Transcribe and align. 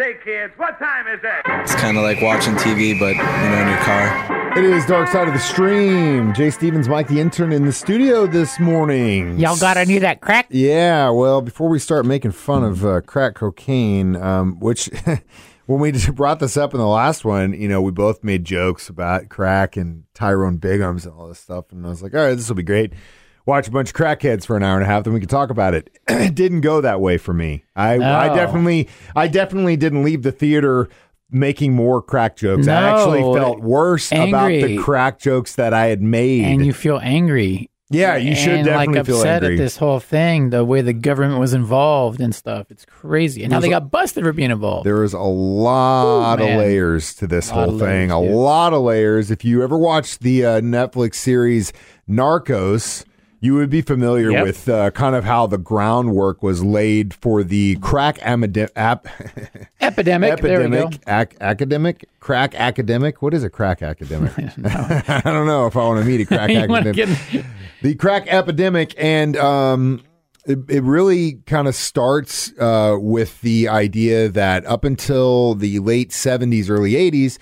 Say, 0.00 0.16
kids, 0.24 0.54
what 0.56 0.78
time 0.78 1.06
is 1.08 1.20
it? 1.22 1.42
It's 1.60 1.74
kind 1.74 1.98
of 1.98 2.02
like 2.02 2.22
watching 2.22 2.54
TV, 2.54 2.98
but 2.98 3.16
you 3.16 3.50
know, 3.50 3.60
in 3.60 3.68
your 3.68 3.76
car. 3.80 4.56
It 4.56 4.64
is 4.64 4.86
Dark 4.86 5.08
Side 5.08 5.28
of 5.28 5.34
the 5.34 5.40
Stream. 5.40 6.32
Jay 6.32 6.48
Stevens, 6.48 6.88
Mike 6.88 7.06
the 7.06 7.20
intern 7.20 7.52
in 7.52 7.66
the 7.66 7.72
studio 7.72 8.26
this 8.26 8.58
morning. 8.58 9.38
Y'all 9.38 9.58
got 9.58 9.76
any 9.76 9.96
of 9.96 10.00
that 10.00 10.22
crack? 10.22 10.46
Yeah, 10.48 11.10
well, 11.10 11.42
before 11.42 11.68
we 11.68 11.78
start 11.78 12.06
making 12.06 12.30
fun 12.30 12.64
of 12.64 12.82
uh, 12.82 13.02
crack 13.02 13.34
cocaine, 13.34 14.16
um, 14.16 14.58
which 14.58 14.88
when 15.66 15.80
we 15.80 15.92
brought 16.14 16.40
this 16.40 16.56
up 16.56 16.72
in 16.72 16.80
the 16.80 16.86
last 16.86 17.26
one, 17.26 17.52
you 17.52 17.68
know, 17.68 17.82
we 17.82 17.90
both 17.90 18.24
made 18.24 18.46
jokes 18.46 18.88
about 18.88 19.28
crack 19.28 19.76
and 19.76 20.04
Tyrone 20.14 20.56
Biggums 20.56 21.04
and 21.04 21.12
all 21.12 21.28
this 21.28 21.40
stuff. 21.40 21.72
And 21.72 21.84
I 21.84 21.90
was 21.90 22.02
like, 22.02 22.14
all 22.14 22.24
right, 22.24 22.34
this 22.34 22.48
will 22.48 22.56
be 22.56 22.62
great. 22.62 22.94
Watch 23.50 23.66
a 23.66 23.72
bunch 23.72 23.88
of 23.90 23.96
crackheads 23.96 24.46
for 24.46 24.56
an 24.56 24.62
hour 24.62 24.76
and 24.76 24.84
a 24.84 24.86
half, 24.86 25.02
then 25.02 25.12
we 25.12 25.18
can 25.18 25.28
talk 25.28 25.50
about 25.50 25.74
it. 25.74 25.90
it 26.08 26.36
didn't 26.36 26.60
go 26.60 26.80
that 26.82 27.00
way 27.00 27.18
for 27.18 27.34
me. 27.34 27.64
I, 27.74 27.94
I 27.94 28.28
definitely, 28.32 28.88
I 29.16 29.26
definitely 29.26 29.76
didn't 29.76 30.04
leave 30.04 30.22
the 30.22 30.30
theater 30.30 30.88
making 31.32 31.74
more 31.74 32.00
crack 32.00 32.36
jokes. 32.36 32.68
I 32.68 32.74
actually 32.80 33.22
felt 33.22 33.58
worse 33.58 34.12
about 34.12 34.50
the 34.50 34.78
crack 34.78 35.18
jokes 35.18 35.56
that 35.56 35.74
I 35.74 35.86
had 35.86 36.00
made. 36.00 36.44
And 36.44 36.64
you 36.64 36.72
feel 36.72 37.00
angry. 37.02 37.68
yeah, 37.90 38.14
you 38.14 38.36
should 38.36 38.54
and 38.54 38.64
definitely 38.66 38.98
like 38.98 39.06
feel 39.06 39.16
upset 39.16 39.42
angry. 39.42 39.56
at 39.56 39.58
this 39.58 39.76
whole 39.76 39.98
thing, 39.98 40.50
the 40.50 40.64
way 40.64 40.80
the 40.80 40.92
government 40.92 41.40
was 41.40 41.52
involved 41.52 42.20
and 42.20 42.32
stuff. 42.32 42.70
It's 42.70 42.84
crazy. 42.84 43.42
And 43.42 43.52
how 43.52 43.58
There's 43.58 43.70
they 43.70 43.74
a- 43.74 43.80
got 43.80 43.90
busted 43.90 44.22
for 44.22 44.32
being 44.32 44.52
involved. 44.52 44.86
There 44.86 45.02
is 45.02 45.12
a 45.12 45.18
lot 45.18 46.38
Ooh, 46.38 46.42
of 46.44 46.48
man. 46.50 46.58
layers 46.58 47.14
to 47.16 47.26
this 47.26 47.50
whole 47.50 47.80
thing. 47.80 48.10
layers, 48.10 48.12
a 48.12 48.20
dude. 48.20 48.30
lot 48.32 48.72
of 48.74 48.82
layers. 48.82 49.32
If 49.32 49.44
you 49.44 49.64
ever 49.64 49.76
watched 49.76 50.20
the 50.20 50.44
uh, 50.46 50.60
Netflix 50.60 51.16
series 51.16 51.72
Narcos, 52.08 53.04
you 53.42 53.54
would 53.54 53.70
be 53.70 53.80
familiar 53.80 54.30
Yep. 54.30 54.44
with 54.44 54.68
uh, 54.68 54.90
kind 54.90 55.16
of 55.16 55.24
how 55.24 55.46
the 55.46 55.56
groundwork 55.58 56.42
was 56.42 56.62
laid 56.62 57.14
for 57.14 57.42
the 57.42 57.76
crack 57.76 58.18
amide- 58.18 58.68
ap- 58.76 59.08
Epidemic. 59.80 60.40
There 60.40 60.60
we 60.60 60.68
go. 60.68 60.76
epidemic, 60.86 61.00
ac- 61.06 61.36
academic, 61.40 62.04
crack 62.20 62.54
academic. 62.54 63.22
What 63.22 63.32
is 63.34 63.42
a 63.42 63.50
crack 63.50 63.80
academic? 63.82 64.32
I 64.64 65.22
don't 65.24 65.46
know 65.46 65.66
if 65.66 65.76
I 65.76 65.80
want 65.84 66.00
to 66.00 66.04
meet 66.06 66.20
a 66.20 66.26
crack 66.26 66.50
academic 66.50 67.08
the 67.82 67.94
crack 67.94 68.26
epidemic 68.28 68.94
and 68.98 69.36
um 69.38 70.02
it, 70.46 70.58
it 70.68 70.82
really 70.82 71.34
kind 71.46 71.66
of 71.68 71.74
starts 71.74 72.50
uh, 72.58 72.96
with 72.98 73.40
the 73.42 73.68
idea 73.68 74.28
that 74.30 74.64
up 74.66 74.84
until 74.84 75.54
the 75.54 75.78
late 75.80 76.10
70s 76.10 76.68
early 76.70 76.92
80s 76.92 77.38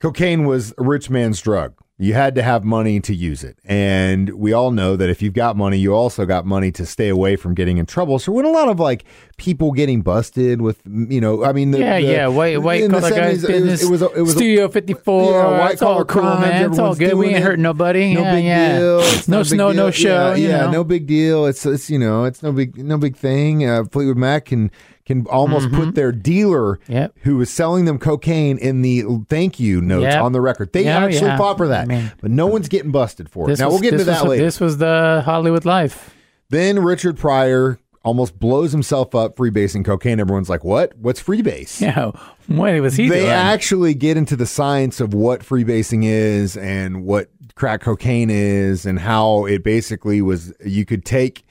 cocaine 0.00 0.44
was 0.44 0.72
a 0.78 0.82
rich 0.84 1.10
man's 1.10 1.40
drug 1.40 1.74
you 1.98 2.12
had 2.12 2.34
to 2.34 2.42
have 2.42 2.62
money 2.62 3.00
to 3.00 3.14
use 3.14 3.42
it. 3.42 3.58
And 3.64 4.30
we 4.30 4.52
all 4.52 4.70
know 4.70 4.96
that 4.96 5.08
if 5.08 5.22
you've 5.22 5.34
got 5.34 5.56
money 5.56 5.78
you 5.78 5.94
also 5.94 6.26
got 6.26 6.44
money 6.44 6.70
to 6.72 6.84
stay 6.84 7.08
away 7.08 7.36
from 7.36 7.54
getting 7.54 7.78
in 7.78 7.86
trouble. 7.86 8.18
So 8.18 8.32
when 8.32 8.44
a 8.44 8.50
lot 8.50 8.68
of 8.68 8.78
like 8.78 9.04
people 9.38 9.72
getting 9.72 10.00
busted 10.00 10.62
with 10.62 10.80
you 10.86 11.20
know 11.20 11.44
i 11.44 11.52
mean 11.52 11.70
the, 11.70 11.78
yeah, 11.78 12.00
the- 12.00 12.06
yeah. 12.06 12.26
White, 12.26 12.62
white 12.62 12.82
in 12.82 12.90
the 12.90 13.00
collar 13.00 13.14
guys 13.14 13.44
it 13.44 13.62
was, 13.62 13.82
it 13.84 13.90
was, 13.90 14.00
it 14.02 14.20
was 14.22 14.32
Studio 14.32 14.66
54. 14.68 15.30
yeah, 15.30 15.58
white 15.60 15.72
it's 15.74 15.82
all 15.82 15.92
collar 15.92 16.04
cool, 16.06 16.22
crimes, 16.22 16.40
man. 16.40 16.70
It's 16.70 16.78
all 16.78 16.94
good. 16.94 17.14
We 17.14 17.26
ain't 17.28 17.36
it. 17.36 17.42
hurting 17.42 17.62
nobody. 17.62 18.14
No 18.14 18.22
yeah, 18.22 18.34
big 18.34 18.44
yeah. 18.46 18.78
deal. 18.78 19.00
It's 19.00 19.28
no 19.28 19.36
not 19.38 19.40
a 19.46 19.50
big 19.50 19.56
snow, 19.56 19.72
no 19.72 19.82
deal. 19.84 19.90
show. 19.90 20.34
Yeah, 20.34 20.48
yeah, 20.48 20.64
know. 20.66 20.70
no 20.70 20.84
big 20.84 21.06
deal. 21.06 21.44
It's 21.46 21.66
it's 21.66 21.90
you 21.90 21.98
know 21.98 22.24
it's 22.24 22.42
no 22.42 22.50
big 22.52 22.76
no 22.82 22.96
big 22.98 23.14
thing. 23.16 23.68
Uh, 23.68 23.84
Fleetwood 23.84 24.16
Mac 24.16 24.46
can 24.46 24.70
can 25.04 25.26
almost 25.26 25.70
put 25.70 25.94
their 25.94 26.12
dealer 26.12 26.76
Mm-hmm. 26.76 26.92
Yep. 26.92 27.18
who 27.22 27.36
was 27.36 27.50
selling 27.50 27.84
them 27.84 27.98
cocaine 27.98 28.56
in 28.58 28.80
the 28.82 29.04
thank 29.28 29.60
you 29.60 29.80
notes 29.82 30.04
Yep. 30.04 30.22
on 30.22 30.32
the 30.32 30.40
record. 30.40 30.72
They 30.72 30.84
Yeah, 30.84 30.98
actually 31.04 31.26
yeah. 31.28 31.36
fought 31.36 31.58
for 31.58 31.68
that, 31.68 31.82
I 31.82 31.84
mean- 31.86 32.12
but 32.22 32.30
no 32.30 32.46
one's 32.46 32.68
getting 32.68 32.90
busted 32.90 33.28
for 33.28 33.44
it. 33.44 33.48
This 33.48 33.60
now 33.60 33.66
was, 33.66 33.74
we'll 33.74 33.82
get 33.82 33.92
into 33.94 34.04
that 34.06 34.22
was, 34.22 34.30
later. 34.30 34.44
This 34.44 34.60
was 34.60 34.78
the 34.78 35.22
Hollywood 35.24 35.64
life. 35.66 36.14
Then 36.48 36.78
Richard 36.78 37.18
Pryor 37.18 37.78
almost 38.06 38.38
blows 38.38 38.70
himself 38.70 39.16
up 39.16 39.36
freebasing 39.36 39.84
cocaine. 39.84 40.20
Everyone's 40.20 40.48
like, 40.48 40.64
"What? 40.64 40.96
What's 40.96 41.22
freebase?" 41.22 41.80
Yeah. 41.80 42.12
What 42.46 42.80
was 42.80 42.94
he 42.94 43.08
they 43.08 43.22
doing? 43.22 43.30
actually 43.32 43.92
get 43.92 44.16
into 44.16 44.36
the 44.36 44.46
science 44.46 45.00
of 45.00 45.12
what 45.12 45.40
freebasing 45.40 46.04
is 46.04 46.56
and 46.56 47.02
what 47.04 47.28
crack 47.56 47.80
cocaine 47.80 48.30
is 48.30 48.86
and 48.86 49.00
how 49.00 49.46
it 49.46 49.64
basically 49.64 50.22
was 50.22 50.52
you 50.64 50.84
could 50.84 51.04
take 51.04 51.44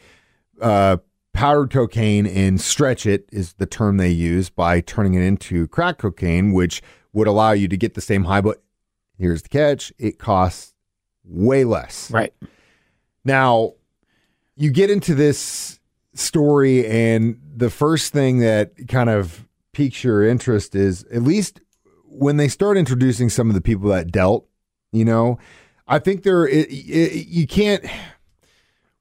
uh, 0.62 0.96
powdered 1.34 1.70
cocaine 1.70 2.26
and 2.26 2.62
stretch 2.62 3.06
it 3.06 3.28
is 3.34 3.56
the 3.56 3.66
term 3.66 3.98
they 3.98 4.10
use 4.10 4.50
by 4.50 4.80
turning 4.80 5.16
it 5.16 5.22
into 5.22 5.68
crack 5.68 5.98
cocaine 5.98 6.54
which 6.54 6.82
would 7.12 7.28
allow 7.28 7.52
you 7.52 7.68
to 7.68 7.76
get 7.76 7.94
the 7.94 8.00
same 8.00 8.24
high 8.24 8.40
but 8.40 8.64
here's 9.18 9.42
the 9.42 9.50
catch 9.50 9.92
it 10.00 10.18
costs 10.18 10.74
way 11.26 11.66
less 11.66 12.10
right. 12.10 12.34
now, 13.26 13.74
you 14.56 14.72
get 14.72 14.90
into 14.90 15.14
this 15.14 15.82
story, 16.16 16.88
and 16.88 17.40
the 17.56 17.70
first 17.70 18.12
thing 18.12 18.40
that 18.40 18.88
kind 18.88 19.10
of 19.10 19.48
piques 19.74 20.04
your 20.04 20.28
interest 20.28 20.74
is 20.76 21.04
at 21.06 21.22
least 21.22 21.60
when 22.06 22.38
they 22.38 22.48
start 22.48 22.78
introducing 22.78 23.30
some 23.30 23.50
of 23.50 23.56
the 23.56 23.62
people 23.62 23.90
that 23.90 24.12
dealt, 24.12 24.48
you 24.92 25.06
know, 25.06 25.38
I 25.88 26.00
think 26.00 26.24
there, 26.24 26.48
it, 26.48 26.68
it, 26.70 27.28
you 27.28 27.46
can't, 27.46 27.86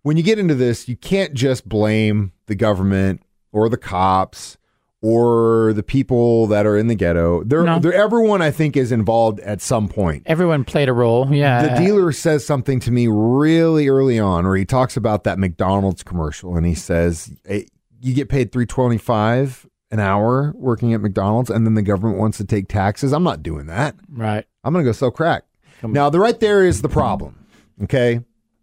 when 0.03 0.17
you 0.17 0.23
get 0.23 0.39
into 0.39 0.55
this, 0.55 0.89
you 0.89 0.97
can't 0.97 1.33
just 1.33 1.69
blame 1.69 2.33
the 2.47 2.55
government 2.55 3.23
or 3.53 3.69
the 3.69 3.79
cops 3.79 4.59
or 5.07 5.75
the 5.75 5.83
people 5.83 6.47
that 6.47 6.65
are 6.65 6.79
in 6.79 6.87
the 6.87 6.95
ghetto. 6.95 7.45
They're, 7.45 7.63
No. 7.63 7.79
they're, 7.79 7.93
everyone, 7.93 8.41
I 8.41 8.51
think, 8.51 8.75
is 8.75 8.91
involved 8.91 9.39
at 9.41 9.61
some 9.61 9.87
point 9.87 10.23
Everyone 10.25 10.65
played 10.65 10.89
a 10.89 10.95
role. 10.95 11.29
Yeah. 11.31 11.69
the 11.69 11.85
dealer 11.85 12.11
says 12.11 12.47
something 12.47 12.81
to 12.81 12.91
me 12.91 13.07
really 13.09 13.89
early 13.89 14.19
on 14.19 14.47
where 14.47 14.57
he 14.57 14.65
talks 14.65 14.97
about 14.97 15.25
that 15.25 15.39
McDonald's 15.39 16.03
commercial 16.03 16.57
and 16.57 16.65
he 16.65 16.75
says 16.75 17.31
"Hey, 17.45 17.67
you 18.01 18.15
get 18.15 18.31
paid 18.31 18.51
325 18.51 19.67
an 19.91 20.01
hour 20.01 20.53
working 20.57 20.95
at 20.95 21.03
McDonald's 21.03 21.51
and 21.51 21.67
then 21.67 21.75
the 21.75 21.83
government 21.83 22.19
wants 22.19 22.39
to 22.39 22.45
take 22.45 22.69
taxes. 22.69 23.13
I'm 23.13 23.23
not 23.23 23.43
doing 23.43 23.67
that. 23.67 23.95
Right. 24.11 24.47
I'm 24.65 24.73
going 24.73 24.85
to 24.85 24.89
go 24.89 24.93
sell 24.93 25.11
crack. 25.11 25.45
Now, 25.83 26.09
the 26.09 26.19
right 26.19 26.41
there 26.41 26.65
is 26.65 26.81
the 26.81 26.89
problem. 26.89 27.45
Okay? 27.83 28.21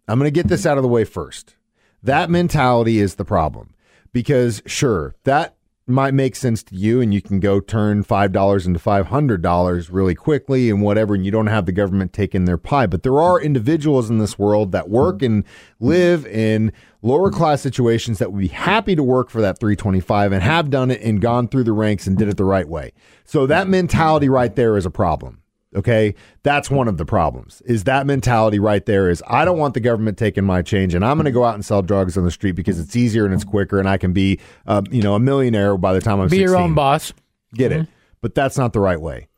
I'm 0.08 0.18
going 0.18 0.26
to 0.26 0.32
get 0.34 0.48
this 0.48 0.66
out 0.66 0.76
of 0.76 0.82
the 0.82 0.88
way 0.88 1.04
first. 1.04 1.54
That 2.02 2.30
mentality 2.30 2.98
is 2.98 3.14
the 3.14 3.24
problem. 3.24 3.74
Because 4.12 4.60
sure, 4.66 5.14
that 5.22 5.54
might 5.92 6.14
make 6.14 6.34
sense 6.34 6.62
to 6.64 6.74
you 6.74 7.00
and 7.00 7.12
you 7.12 7.22
can 7.22 7.38
go 7.38 7.60
turn 7.60 8.02
$5 8.02 8.66
into 8.66 8.80
$500 8.80 9.88
really 9.92 10.14
quickly 10.14 10.70
and 10.70 10.82
whatever 10.82 11.14
and 11.14 11.24
you 11.24 11.30
don't 11.30 11.46
have 11.46 11.66
the 11.66 11.72
government 11.72 12.12
taking 12.12 12.44
their 12.44 12.58
pie. 12.58 12.86
But 12.86 13.02
there 13.02 13.20
are 13.20 13.40
individuals 13.40 14.10
in 14.10 14.18
this 14.18 14.38
world 14.38 14.72
that 14.72 14.88
work 14.88 15.22
and 15.22 15.44
live 15.78 16.26
in 16.26 16.72
lower 17.02 17.30
class 17.30 17.60
situations 17.60 18.18
that 18.18 18.32
would 18.32 18.40
be 18.40 18.48
happy 18.48 18.96
to 18.96 19.02
work 19.02 19.30
for 19.30 19.40
that 19.40 19.58
325 19.58 20.32
and 20.32 20.42
have 20.42 20.70
done 20.70 20.90
it 20.90 21.00
and 21.02 21.20
gone 21.20 21.48
through 21.48 21.64
the 21.64 21.72
ranks 21.72 22.06
and 22.06 22.16
did 22.16 22.28
it 22.28 22.36
the 22.36 22.44
right 22.44 22.68
way. 22.68 22.92
So 23.24 23.46
that 23.46 23.68
mentality 23.68 24.28
right 24.28 24.54
there 24.54 24.76
is 24.76 24.86
a 24.86 24.90
problem 24.90 25.41
Okay. 25.74 26.14
That's 26.42 26.70
one 26.70 26.86
of 26.88 26.98
the 26.98 27.04
problems 27.06 27.62
is 27.62 27.84
that 27.84 28.06
mentality 28.06 28.58
right 28.58 28.84
there 28.84 29.08
is 29.08 29.22
I 29.26 29.44
don't 29.44 29.58
want 29.58 29.74
the 29.74 29.80
government 29.80 30.18
taking 30.18 30.44
my 30.44 30.60
change 30.62 30.94
and 30.94 31.04
I'm 31.04 31.16
going 31.16 31.24
to 31.24 31.30
go 31.30 31.44
out 31.44 31.54
and 31.54 31.64
sell 31.64 31.82
drugs 31.82 32.16
on 32.18 32.24
the 32.24 32.30
street 32.30 32.52
because 32.52 32.78
it's 32.78 32.94
easier 32.94 33.24
and 33.24 33.32
it's 33.32 33.44
quicker 33.44 33.78
and 33.78 33.88
I 33.88 33.96
can 33.96 34.12
be, 34.12 34.38
uh, 34.66 34.82
you 34.90 35.02
know, 35.02 35.14
a 35.14 35.20
millionaire 35.20 35.76
by 35.78 35.92
the 35.94 36.00
time 36.00 36.20
I'm 36.20 36.28
Be 36.28 36.38
16. 36.38 36.40
your 36.48 36.56
own 36.56 36.74
boss. 36.74 37.12
Get 37.54 37.72
it. 37.72 37.86
But 38.20 38.34
that's 38.34 38.58
not 38.58 38.72
the 38.72 38.80
right 38.80 39.00
way. 39.00 39.28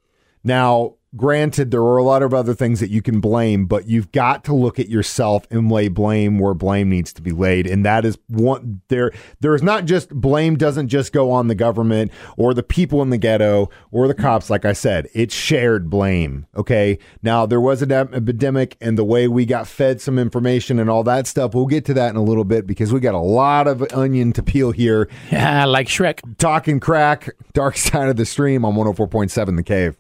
Now, 0.43 0.97
granted, 1.17 1.71
there 1.71 1.83
are 1.83 1.97
a 1.97 2.03
lot 2.03 2.23
of 2.23 2.35
other 2.35 2.55
things 2.55 2.81
that 2.81 2.91
you 2.91 3.03
can 3.03 3.21
blame, 3.21 3.67
but 3.67 3.87
you've 3.89 4.13
got 4.13 4.45
to 4.45 4.55
look 4.55 4.79
at 4.79 4.89
yourself 4.89 5.47
and 5.51 5.71
lay 5.71 5.89
blame 5.89 6.39
where 6.39 6.55
blame 6.55 6.89
needs 6.91 7.13
to 7.15 7.23
be 7.23 7.31
laid. 7.33 7.67
And 7.67 7.85
that 7.85 8.05
is 8.05 8.19
one 8.29 8.81
there. 8.89 9.13
There 9.41 9.55
is 9.55 9.63
not 9.63 9.85
just 9.85 10.11
blame 10.11 10.57
doesn't 10.57 10.89
just 10.89 11.13
go 11.13 11.31
on 11.31 11.49
the 11.49 11.55
government 11.55 12.11
or 12.37 12.55
the 12.55 12.63
people 12.63 13.03
in 13.03 13.11
the 13.11 13.19
ghetto 13.19 13.71
or 13.91 14.09
the 14.09 14.15
cops. 14.15 14.51
Like 14.51 14.65
I 14.65 14.73
said, 14.73 15.09
it's 15.15 15.35
shared 15.35 15.91
blame. 15.91 16.47
Okay. 16.57 16.99
Now, 17.23 17.47
there 17.47 17.61
was 17.61 17.83
an 17.83 17.93
epidemic 17.93 18.77
and 18.81 18.99
the 18.99 19.05
way 19.05 19.29
we 19.29 19.47
got 19.47 19.67
fed 19.67 20.01
some 20.01 20.19
information 20.19 20.79
and 20.79 20.91
all 20.91 21.05
that 21.05 21.27
stuff. 21.27 21.55
We'll 21.55 21.67
get 21.67 21.85
to 21.87 21.95
that 21.95 22.11
in 22.11 22.17
a 22.17 22.23
little 22.23 22.45
bit 22.45 22.67
because 22.67 22.93
we 22.93 23.01
got 23.01 23.15
a 23.15 23.19
lot 23.19 23.67
of 23.67 23.83
onion 23.93 24.33
to 24.33 24.43
peel 24.43 24.73
here 24.73 25.09
Yeah, 25.31 25.65
like 25.67 25.89
Shrek. 25.89 26.21
talking 26.39 26.81
crack, 26.81 27.31
dark 27.53 27.77
side 27.77 28.09
of 28.09 28.17
the 28.17 28.27
stream 28.27 28.65
on 28.65 28.75
104.7 28.75 29.57
The 29.57 29.63
Cave. 29.63 29.97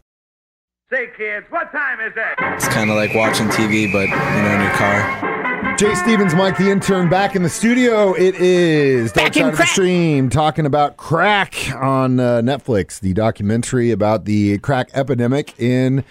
Say, 0.95 1.11
kids, 1.17 1.45
what 1.51 1.73
time 1.73 1.99
is 1.99 2.13
it? 2.15 2.37
It's 2.55 2.69
kind 2.69 2.89
of 2.89 2.95
like 2.95 3.17
watching 3.17 3.49
TV, 3.49 3.91
but 3.91 4.03
you 4.03 4.15
know, 4.15 4.55
in 4.55 4.61
your 4.61 4.71
car. 4.75 5.77
Jay 5.77 5.93
Stevens, 5.97 6.37
Mike 6.37 6.57
the 6.57 6.71
intern, 6.71 7.09
back 7.09 7.35
in 7.35 7.43
the 7.43 7.49
studio. 7.49 8.13
It 8.13 8.37
is 8.37 9.11
Dark 9.11 9.33
Back 9.33 9.37
in 9.37 9.43
Side 9.43 9.53
of 9.55 9.59
the. 9.59 9.67
Stream 9.67 10.31
talking 10.31 10.67
about 10.67 10.97
crack 10.97 11.57
on 11.75 12.21
uh, 12.21 12.43
Netflix, 12.43 13.01
the 13.01 13.13
documentary 13.13 13.91
about 13.91 14.25
the 14.25 14.59
crack 14.59 14.89
epidemic 14.95 15.59
in 15.59 16.05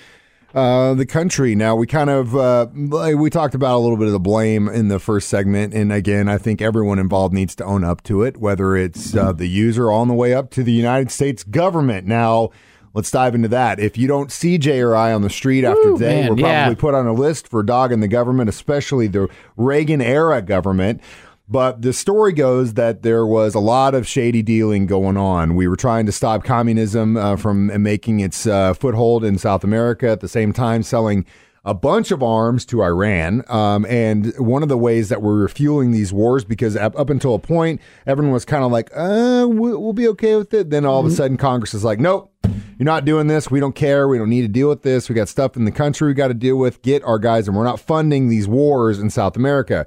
uh, 0.54 0.94
the 0.96 1.06
country. 1.06 1.56
Now, 1.56 1.78
we 1.78 1.88
kind 1.88 2.10
of 2.10 2.36
uh, 2.36 2.68
we 2.74 3.30
talked 3.30 3.56
about 3.56 3.78
a 3.78 3.80
little 3.80 3.96
bit 3.96 4.08
of 4.08 4.14
the 4.14 4.20
blame 4.20 4.68
in 4.68 4.90
the 4.90 5.00
first 5.00 5.30
segment, 5.30 5.74
and 5.74 5.94
again, 5.94 6.28
I 6.28 6.38
think 6.38 6.62
everyone 6.62 7.00
involved 7.00 7.34
needs 7.34 7.56
to 7.56 7.64
own 7.64 7.86
up 7.86 8.04
to 8.04 8.24
it, 8.24 8.36
whether 8.36 8.76
it's 8.76 9.16
uh, 9.16 9.32
the 9.32 9.48
user 9.48 9.90
all 9.90 10.06
the 10.06 10.14
way 10.14 10.34
up 10.34 10.52
to 10.52 10.62
the 10.62 10.74
United 10.74 11.10
States 11.10 11.42
government. 11.42 12.06
Now. 12.06 12.50
Let's 12.94 13.10
dive 13.10 13.34
into 13.34 13.48
that. 13.48 13.80
If 13.80 13.98
you 13.98 14.08
don't 14.08 14.32
see 14.32 14.58
Jay 14.60 14.80
or 14.80 14.96
I 14.96 15.14
on 15.14 15.24
the 15.24 15.30
street 15.30 15.64
after 15.66 15.94
today, 15.94 16.22
man, 16.22 16.30
we're 16.30 16.36
probably 16.36 16.48
yeah. 16.48 16.74
put 16.76 16.94
on 16.94 17.08
a 17.08 17.14
list 17.14 17.48
for 17.48 17.64
dogging 17.64 18.02
the 18.02 18.08
government, 18.08 18.50
especially 18.50 19.08
the 19.08 19.30
Reagan 19.58 20.02
era 20.02 20.42
government. 20.44 21.02
But 21.50 21.82
the 21.82 21.92
story 21.92 22.34
goes 22.34 22.76
that 22.76 23.02
there 23.02 23.26
was 23.26 23.54
a 23.54 23.60
lot 23.60 23.96
of 23.96 24.08
shady 24.08 24.42
dealing 24.42 24.86
going 24.86 25.18
on. 25.18 25.56
We 25.56 25.68
were 25.68 25.76
trying 25.76 26.06
to 26.06 26.12
stop 26.12 26.44
communism 26.44 27.18
uh, 27.18 27.36
from 27.36 27.82
making 27.82 28.22
its 28.22 28.48
uh, 28.48 28.74
foothold 28.74 29.26
in 29.26 29.38
South 29.38 29.64
America 29.64 30.10
at 30.10 30.22
the 30.22 30.28
same 30.28 30.54
time 30.54 30.84
selling 30.84 31.26
a 31.66 31.74
bunch 31.74 32.12
of 32.12 32.22
arms 32.22 32.66
to 32.66 32.84
Iran. 32.84 33.44
Um, 33.48 33.86
and 33.86 34.34
one 34.38 34.64
of 34.64 34.70
the 34.70 34.78
ways 34.78 35.10
that 35.10 35.22
we're 35.22 35.48
fueling 35.48 35.92
these 35.92 36.12
wars, 36.12 36.44
because 36.44 36.76
up, 36.76 36.98
up 37.00 37.10
until 37.10 37.36
a 37.36 37.40
point, 37.40 37.80
everyone 38.06 38.34
was 38.34 38.46
kind 38.46 38.64
of 38.64 38.72
like, 38.72 38.90
uh, 38.94 39.48
we'll, 39.50 39.82
we'll 39.82 39.94
be 39.94 40.08
okay 40.10 40.36
with 40.36 40.54
it. 40.54 40.70
Then 40.70 40.86
all 40.86 41.00
of 41.00 41.06
a 41.06 41.12
sudden, 41.12 41.38
Congress 41.38 41.74
is 41.74 41.84
like, 41.84 42.00
nope, 42.00 42.34
you're 42.78 42.86
not 42.86 43.06
doing 43.06 43.28
this. 43.28 43.50
We 43.50 43.62
don't 43.62 43.76
care. 43.76 44.08
We 44.08 44.18
don't 44.18 44.30
need 44.30 44.42
to 44.42 44.48
deal 44.50 44.68
with 44.68 44.82
this. 44.82 45.08
We 45.08 45.16
got 45.16 45.30
stuff 45.30 45.56
in 45.56 45.64
the 45.64 45.72
country 45.72 46.10
we 46.10 46.14
got 46.14 46.28
to 46.28 46.34
deal 46.34 46.58
with. 46.58 46.82
Get 46.82 47.04
our 47.04 47.20
guys, 47.20 47.48
and 47.48 47.56
we're 47.56 47.64
not 47.64 47.80
funding 47.80 48.28
these 48.28 48.48
wars 48.48 49.00
in 49.00 49.10
South 49.10 49.38
America. 49.38 49.86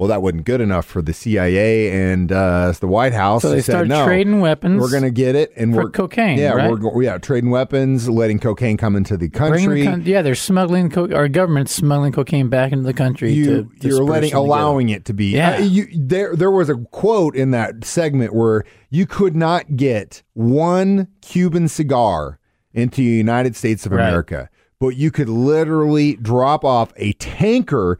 Well, 0.00 0.08
that 0.08 0.22
wasn't 0.22 0.46
good 0.46 0.62
enough 0.62 0.86
for 0.86 1.02
the 1.02 1.12
CIA 1.12 1.90
and 2.10 2.32
uh, 2.32 2.72
the 2.80 2.86
White 2.86 3.12
House. 3.12 3.42
So 3.42 3.50
they 3.50 3.56
said, 3.60 3.72
started 3.72 3.90
no, 3.90 4.06
trading 4.06 4.40
weapons 4.40 4.80
We're 4.80 4.90
going 4.90 5.02
to 5.02 5.10
get 5.10 5.34
it, 5.34 5.52
and 5.58 5.74
for 5.74 5.82
we're 5.84 5.90
cocaine, 5.90 6.38
Yeah, 6.38 6.52
right? 6.52 6.70
we're 6.80 7.02
yeah 7.02 7.18
trading 7.18 7.50
weapons, 7.50 8.08
letting 8.08 8.38
cocaine 8.38 8.78
come 8.78 8.96
into 8.96 9.18
the 9.18 9.28
country. 9.28 9.82
The 9.82 9.86
con- 9.86 10.02
yeah, 10.06 10.22
they're 10.22 10.34
smuggling 10.34 10.88
co- 10.88 11.12
our 11.12 11.28
government's 11.28 11.74
smuggling 11.74 12.12
cocaine 12.12 12.48
back 12.48 12.72
into 12.72 12.84
the 12.84 12.94
country. 12.94 13.30
you, 13.34 13.44
to 13.44 13.50
you're 13.52 13.66
disperse 13.98 14.08
letting 14.08 14.32
allowing 14.32 14.88
it 14.88 15.04
to 15.04 15.12
be 15.12 15.26
Yeah. 15.34 15.56
uh, 15.56 15.60
you, 15.60 15.86
there 15.94 16.34
there 16.34 16.50
was 16.50 16.70
a 16.70 16.76
quote 16.76 17.36
in 17.36 17.50
that 17.50 17.84
segment 17.84 18.34
where 18.34 18.64
you 18.88 19.04
could 19.04 19.36
not 19.36 19.76
get 19.76 20.22
one 20.32 21.08
cuban 21.20 21.68
cigar 21.68 22.38
into 22.72 23.02
the 23.02 23.02
united 23.02 23.54
states 23.54 23.84
of 23.84 23.92
Right. 23.92 24.08
america 24.08 24.48
but 24.78 24.96
you 24.96 25.10
could 25.10 25.28
literally 25.28 26.16
drop 26.16 26.64
off 26.64 26.94
a 26.96 27.12
tanker 27.14 27.98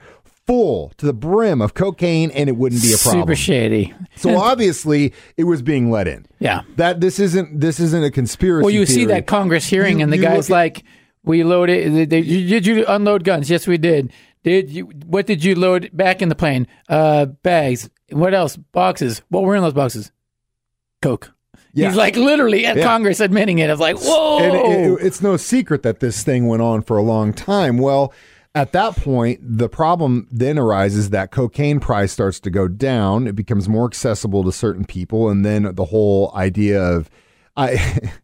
full 0.51 0.93
to 0.97 1.07
the 1.07 1.13
brim 1.13 1.63
of 1.63 1.75
cocaine 1.75 2.31
and 2.33 2.49
it 2.49 2.57
wouldn't 2.57 2.83
be 2.83 2.93
a 2.93 2.97
problem 2.99 3.23
Super 3.23 3.37
shady. 3.37 3.95
so 4.17 4.37
obviously 4.51 5.13
it 5.37 5.45
was 5.45 5.63
being 5.63 5.91
let 5.91 6.09
in 6.09 6.27
Yeah. 6.41 6.63
that 6.77 7.01
this 7.01 7.19
isn't 7.21 7.61
this 7.61 7.79
isn't 7.79 8.03
a 8.03 8.11
conspiracy 8.11 8.65
Well, 8.65 8.75
you 8.75 8.85
see 8.87 9.05
that 9.07 9.27
Congress 9.27 9.67
hearing, 9.67 9.99
You- 9.99 10.05
and 10.05 10.13
the 10.13 10.19
guy's 10.19 10.51
at- 10.51 10.53
like, 10.53 10.83
"We 11.23 11.45
loaded. 11.45 11.95
They, 11.95 12.05
they, 12.07 12.23
did 12.23 12.67
you 12.67 12.85
unload 12.89 13.23
guns? 13.25 13.49
Yes, 13.51 13.67
we 13.67 13.79
did. 13.79 14.13
Did 14.43 14.71
you? 14.71 14.87
What 15.07 15.27
did 15.27 15.45
you 15.45 15.55
load 15.55 15.91
back 15.93 16.23
in 16.23 16.29
the 16.31 16.35
plane? 16.35 16.67
Uh, 16.89 17.27
bags. 17.27 17.89
What 18.11 18.33
else? 18.35 18.57
Boxes. 18.57 19.23
What 19.29 19.43
were 19.45 19.55
in 19.55 19.63
those 19.63 19.75
boxes? 19.75 20.11
Coke. 21.03 21.31
Yeah. 21.75 21.89
He's 21.89 21.97
like 21.97 22.17
literally 22.17 22.67
at 22.67 22.77
Yeah. 22.77 22.83
Congress 22.85 23.21
admitting 23.21 23.59
it. 23.61 23.69
I 23.69 23.73
was 23.73 23.81
like, 23.81 23.99
whoa. 24.01 24.39
And 24.39 24.55
it- 24.57 24.91
it- 25.03 25.07
it's 25.07 25.21
no 25.23 25.37
secret 25.37 25.83
that 25.83 26.01
this 26.01 26.23
thing 26.25 26.47
went 26.49 26.63
on 26.63 26.83
for 26.83 26.97
a 26.97 27.03
long 27.03 27.33
time. 27.33 27.79
Well, 27.79 28.13
at 28.55 28.73
that 28.73 28.97
point, 28.97 29.41
the 29.43 29.69
problem 29.69 30.27
then 30.31 30.59
arises 30.59 31.11
that 31.11 31.31
cocaine 31.31 31.79
price 31.79 32.13
starts 32.13 32.41
to 32.41 32.51
go 32.51 32.67
down. 32.67 33.27
It 33.27 33.37
becomes 33.37 33.69
more 33.69 33.87
accessible 33.87 34.43
to 34.45 34.53
certain 34.53 34.85
people, 34.85 35.29
and 35.29 35.45
then 35.45 35.75
the 35.75 35.87
whole 35.87 36.33
idea 36.35 36.83
of 36.83 37.11
I. 37.57 38.13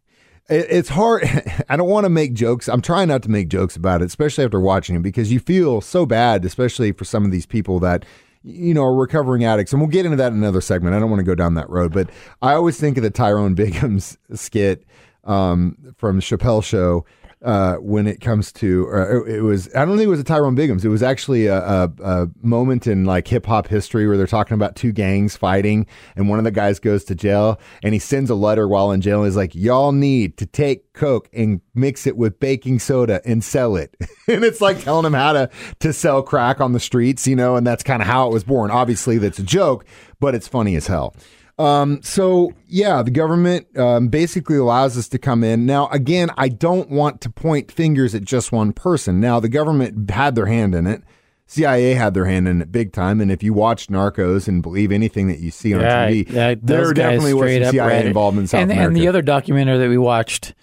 It's 0.49 0.87
hard. 0.87 1.23
I 1.69 1.75
don't 1.75 1.89
want 1.89 2.05
to 2.05 2.09
make 2.09 2.33
jokes. 2.33 2.69
I'm 2.69 2.81
trying 2.81 3.09
not 3.09 3.21
to 3.23 3.29
make 3.29 3.49
jokes 3.49 3.75
about 3.75 4.01
it, 4.01 4.05
especially 4.05 4.45
after 4.45 4.61
watching 4.61 4.95
it, 4.95 5.01
because 5.01 5.29
you 5.29 5.41
feel 5.41 5.81
so 5.81 6.05
bad, 6.05 6.45
especially 6.45 6.93
for 6.93 7.03
some 7.03 7.25
of 7.25 7.31
these 7.31 7.45
people 7.45 7.81
that 7.81 8.05
you 8.43 8.73
know 8.73 8.83
are 8.83 8.95
recovering 8.95 9.43
addicts. 9.43 9.73
And 9.73 9.81
we'll 9.81 9.89
get 9.89 10.05
into 10.05 10.15
that 10.15 10.31
in 10.31 10.37
another 10.37 10.61
segment. 10.61 10.95
I 10.95 10.99
don't 10.99 11.09
want 11.09 11.19
to 11.19 11.25
go 11.25 11.35
down 11.35 11.55
that 11.55 11.69
road, 11.69 11.91
but 11.91 12.09
I 12.41 12.53
always 12.53 12.79
think 12.79 12.95
of 12.95 13.03
the 13.03 13.09
Tyrone 13.09 13.55
Biggums' 13.57 14.15
skit 14.35 14.85
um, 15.25 15.93
from 15.97 16.21
Chappelle 16.21 16.63
Show 16.63 17.05
uh, 17.47 17.77
when 17.77 18.07
it 18.07 18.19
comes 18.19 18.51
to 18.51 18.89
uh, 18.91 19.23
it 19.23 19.41
was 19.41 19.73
I 19.73 19.85
don't 19.85 19.95
think 19.95 20.07
it 20.07 20.09
was 20.09 20.19
a 20.19 20.25
Tyrone 20.25 20.57
Biggums. 20.57 20.83
It 20.83 20.89
was 20.89 21.01
actually 21.01 21.45
a, 21.47 21.57
a, 21.57 21.91
a 22.03 22.27
moment 22.41 22.87
in 22.87 23.05
like 23.05 23.25
hip 23.25 23.45
hop 23.45 23.69
history 23.69 24.05
where 24.05 24.17
they're 24.17 24.27
talking 24.27 24.55
about 24.55 24.75
two 24.75 24.91
gangs 24.91 25.37
fighting, 25.37 25.87
and 26.17 26.27
one 26.27 26.39
of 26.39 26.43
the 26.43 26.51
guys 26.51 26.77
goes 26.77 27.05
to 27.05 27.15
jail, 27.15 27.57
and 27.81 27.93
he 27.93 27.99
sends 27.99 28.29
a 28.29 28.35
letter 28.35 28.67
while 28.67 28.91
in 28.91 28.99
jail. 28.99 29.19
And 29.19 29.27
he's 29.27 29.37
like, 29.37 29.55
"Y'all 29.55 29.93
need 29.93 30.35
to 30.39 30.45
take 30.45 30.91
coke 30.91 31.29
and 31.31 31.61
mix 31.73 32.05
it 32.05 32.17
with 32.17 32.37
baking 32.37 32.79
soda 32.79 33.21
and 33.23 33.41
sell 33.41 33.77
it." 33.77 33.95
and 34.27 34.43
it's 34.43 34.59
like 34.59 34.81
telling 34.81 35.05
him 35.05 35.13
how 35.13 35.31
to 35.31 35.49
to 35.79 35.93
sell 35.93 36.21
crack 36.21 36.59
on 36.59 36.73
the 36.73 36.81
streets, 36.81 37.25
you 37.25 37.37
know. 37.37 37.55
And 37.55 37.65
that's 37.65 37.81
kind 37.81 38.01
of 38.01 38.09
how 38.09 38.27
it 38.27 38.33
was 38.33 38.43
born. 38.43 38.71
Obviously, 38.71 39.19
that's 39.19 39.39
a 39.39 39.43
joke, 39.43 39.85
but 40.19 40.35
it's 40.35 40.49
funny 40.49 40.75
as 40.75 40.87
hell. 40.87 41.15
Um, 41.57 42.01
so 42.03 42.51
yeah, 42.67 43.01
the 43.01 43.11
government 43.11 43.75
um, 43.77 44.09
basically 44.09 44.57
allows 44.57 44.97
us 44.97 45.07
to 45.09 45.17
come 45.17 45.43
in. 45.43 45.65
Now, 45.65 45.87
again, 45.87 46.29
I 46.37 46.49
don't 46.49 46.89
want 46.89 47.21
to 47.21 47.29
point 47.29 47.71
fingers 47.71 48.13
at 48.13 48.23
just 48.23 48.51
one 48.51 48.73
person. 48.73 49.19
Now, 49.19 49.39
the 49.39 49.49
government 49.49 50.09
had 50.09 50.35
their 50.35 50.45
hand 50.45 50.75
in 50.75 50.85
it. 50.85 51.01
CIA 51.47 51.93
had 51.93 52.13
their 52.13 52.25
hand 52.25 52.47
in 52.47 52.61
it 52.61 52.71
big 52.71 52.91
time. 52.91 53.21
And 53.21 53.31
if 53.31 53.41
you 53.41 53.53
watch 53.53 53.87
Narcos 53.87 54.47
and 54.47 54.61
believe 54.61 54.91
anything 54.91 55.29
that 55.29 55.39
you 55.39 55.49
see 55.49 55.73
on 55.73 55.81
yeah, 55.81 56.09
TV, 56.09 56.29
yeah, 56.29 56.55
there 56.61 56.93
definitely 56.93 57.33
was 57.33 57.41
straight 57.41 57.59
some 57.59 57.67
up 57.69 57.71
CIA 57.71 58.07
involvement 58.07 58.43
in 58.43 58.47
South 58.47 58.61
and, 58.61 58.71
America. 58.71 58.87
And 58.87 58.97
the 58.97 59.07
other 59.07 59.21
documentary 59.21 59.77
that 59.77 59.89
we 59.89 59.97
watched, 59.97 60.53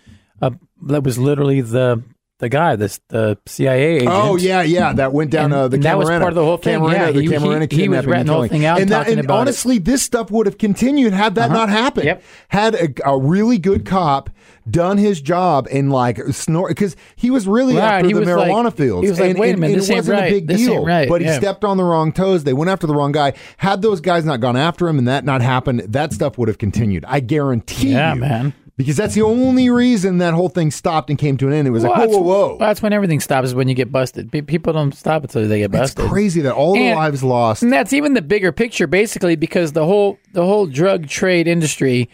uh, 0.42 0.50
that 0.82 1.02
was 1.02 1.18
literally 1.18 1.62
the 1.62 2.02
the 2.40 2.48
guy, 2.48 2.74
this 2.76 3.00
the 3.08 3.38
CIA 3.46 3.96
agent. 3.96 4.10
Oh 4.12 4.36
yeah, 4.36 4.62
yeah, 4.62 4.92
that 4.94 5.12
went 5.12 5.30
down 5.30 5.46
And- 5.46 5.54
uh, 5.54 5.68
the 5.68 5.76
and 5.76 5.84
that 5.84 5.96
was 5.98 6.08
part 6.08 6.22
of 6.24 6.34
the 6.34 6.44
whole 6.44 6.56
thing. 6.56 6.80
Camarena- 6.80 6.92
Yeah, 6.92 7.10
the 7.12 7.20
he- 7.20 7.26
he- 7.28 7.32
Camarena 7.32 7.72
he 7.72 7.88
was 7.88 7.98
kidnapping 8.00 8.10
ratting 8.10 8.26
the 8.26 8.32
whole 8.32 8.46
thing 8.48 8.64
out, 8.64 8.80
and, 8.80 8.90
that, 8.90 9.08
and 9.08 9.20
about 9.20 9.34
it. 9.34 9.40
honestly, 9.40 9.78
this 9.78 10.02
stuff 10.02 10.30
would 10.30 10.46
have 10.46 10.58
continued 10.58 11.12
had 11.12 11.36
that 11.36 11.50
not 11.52 11.68
happened. 11.68 12.06
Yep. 12.06 12.22
Had 12.48 12.74
a, 12.74 12.88
a 13.08 13.18
really 13.18 13.58
good 13.58 13.86
cop 13.86 14.30
done 14.68 14.96
his 14.98 15.20
job 15.20 15.68
and 15.70 15.92
like 15.92 16.18
snort 16.32 16.70
because 16.70 16.96
he 17.16 17.30
was 17.30 17.46
really 17.46 17.76
Right, 17.76 17.96
after 18.04 18.08
the 18.08 18.14
was 18.14 18.28
marijuana 18.28 18.64
like- 18.64 18.76
fields. 18.76 19.04
he 19.04 19.10
was 19.10 19.20
like, 19.20 19.30
and, 19.30 19.38
"Wait 19.38 19.54
a 19.54 19.58
minute, 19.58 19.76
this 19.76 19.88
it 19.88 19.92
ain't 19.92 19.98
wasn't 20.00 20.18
right. 20.20 20.26
a 20.32 20.34
big 20.34 20.46
This 20.48 20.56
deal. 20.66 20.84
right. 20.84 21.08
But 21.08 21.20
he 21.20 21.26
Yeah. 21.28 21.38
stepped 21.38 21.64
on 21.64 21.76
the 21.76 21.84
wrong 21.84 22.12
toes. 22.12 22.44
They 22.44 22.52
went 22.54 22.70
after 22.70 22.86
the 22.86 22.94
wrong 22.94 23.12
guy. 23.12 23.34
Had 23.58 23.82
those 23.82 24.00
guys 24.00 24.24
not 24.24 24.40
gone 24.40 24.56
after 24.56 24.88
him 24.88 24.98
and 24.98 25.06
that 25.06 25.24
not 25.24 25.40
happened, 25.42 25.80
that 25.88 26.12
stuff 26.12 26.36
would 26.38 26.48
have 26.48 26.58
continued. 26.58 27.04
I 27.06 27.20
guarantee 27.20 27.88
you. 27.88 27.94
Yeah, 27.94 28.14
you. 28.14 28.20
man. 28.20 28.54
Because 28.76 28.96
that's 28.96 29.14
the 29.14 29.22
only 29.22 29.70
reason 29.70 30.18
that 30.18 30.34
whole 30.34 30.48
thing 30.48 30.72
stopped 30.72 31.08
and 31.08 31.16
came 31.16 31.36
to 31.36 31.46
an 31.46 31.52
end. 31.52 31.68
It 31.68 31.70
was 31.70 31.84
Well, 31.84 31.92
like, 31.92 32.00
whoa, 32.00 32.06
that's- 32.06 32.20
whoa, 32.24 32.48
whoa. 32.48 32.56
that's 32.58 32.82
when 32.82 32.92
everything 32.92 33.20
stops. 33.20 33.48
Is 33.48 33.54
when 33.54 33.68
you 33.68 33.74
get 33.74 33.92
busted. 33.92 34.32
Pe- 34.32 34.40
People 34.40 34.72
don't 34.72 34.92
stop 34.92 35.22
until 35.22 35.46
they 35.46 35.60
get 35.60 35.70
busted. 35.70 36.00
It's 36.04 36.10
crazy 36.12 36.40
that 36.40 36.54
all 36.54 36.74
the 36.74 36.92
lives 36.92 37.22
lost. 37.22 37.62
And 37.62 37.72
that's 37.72 37.92
even 37.92 38.14
the 38.14 38.22
bigger 38.22 38.50
picture, 38.50 38.88
basically, 38.88 39.36
because 39.36 39.72
the 39.72 39.84
whole 39.86 40.18
the 40.32 40.44
whole 40.44 40.66
drug 40.66 41.06
trade 41.06 41.46
industry. 41.46 42.08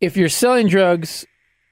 If 0.00 0.16
you're 0.16 0.28
selling 0.30 0.68
drugs, 0.68 1.26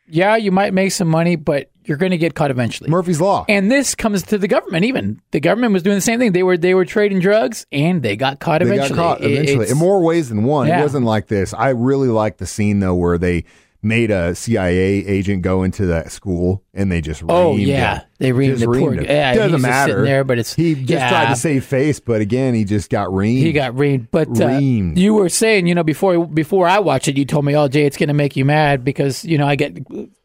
yeah, 0.06 0.36
you 0.36 0.52
might 0.52 0.74
make 0.74 0.92
some 0.92 1.08
money, 1.08 1.36
but 1.36 1.70
you're 1.84 1.96
going 1.98 2.12
to 2.12 2.18
get 2.18 2.34
caught 2.34 2.50
eventually. 2.50 2.88
Murphy's 2.90 3.20
Law. 3.20 3.44
and 3.48 3.70
this 3.70 3.94
comes 3.94 4.22
to 4.24 4.38
the 4.38 4.48
government. 4.48 4.84
Even 4.84 5.20
the 5.32 5.40
government 5.40 5.72
was 5.72 5.82
doing 5.82 5.96
the 5.96 6.00
same 6.00 6.18
thing. 6.18 6.32
They 6.32 6.42
were 6.42 6.56
they 6.56 6.74
were 6.74 6.84
trading 6.84 7.20
drugs, 7.20 7.66
and 7.72 8.02
they 8.02 8.16
got 8.16 8.40
caught 8.40 8.60
they 8.60 8.66
eventually. 8.66 8.96
got 8.96 9.18
caught 9.18 9.24
eventually 9.24 9.52
it's- 9.64 9.70
in 9.72 9.78
more 9.78 10.00
ways 10.02 10.28
than 10.28 10.44
one. 10.44 10.68
It 10.68 10.80
wasn't 10.80 11.04
like 11.06 11.26
this. 11.28 11.52
I 11.54 11.70
really 11.70 12.08
like 12.08 12.38
the 12.38 12.46
scene 12.46 12.80
though 12.80 12.94
where 12.94 13.18
they 13.18 13.44
made 13.84 14.10
a 14.10 14.34
CIA 14.34 15.06
agent 15.06 15.42
go 15.42 15.62
into 15.62 15.86
that 15.86 16.10
school 16.10 16.62
and 16.72 16.90
they 16.90 17.00
just 17.00 17.22
Oh, 17.28 17.56
yeah. 17.56 17.98
him. 18.00 18.02
They 18.18 18.30
reamed 18.32 18.48
Just 18.48 18.60
the 18.60 18.66
poor 18.66 18.92
reamed 18.92 18.98
him. 18.98 19.04
guy. 19.04 19.12
Yeah, 19.12 19.34
doesn't 19.34 19.60
matter 19.60 20.04
there, 20.04 20.24
but 20.24 20.38
it's- 20.38 20.54
he 20.54 20.74
just 20.74 20.88
yeah. 20.90 21.08
tried 21.10 21.28
to 21.28 21.36
save 21.36 21.64
face, 21.64 22.00
but 22.00 22.20
again 22.20 22.54
he 22.54 22.64
just 22.64 22.90
got 22.90 23.08
reamed. 23.08 23.38
He 23.42 23.52
got 23.52 23.74
reamed, 23.74 24.08
but 24.10 24.28
uh, 24.28 24.46
Reamed. 24.48 24.96
you 24.96 25.14
were 25.14 25.28
saying, 25.28 25.66
you 25.66 25.74
know, 25.74 25.84
before 25.84 26.26
before 26.26 26.66
I 26.66 26.78
watched 26.78 27.08
it, 27.08 27.16
you 27.18 27.24
told 27.24 27.44
me, 27.44 27.54
"Oh, 27.56 27.68
Jay, 27.68 27.84
it's 27.84 27.96
going 27.96 28.08
to 28.08 28.14
make 28.14 28.36
you 28.36 28.44
mad 28.44 28.84
because 28.84 29.24
you 29.24 29.36
know 29.38 29.46
I 29.46 29.56
get 29.56 29.78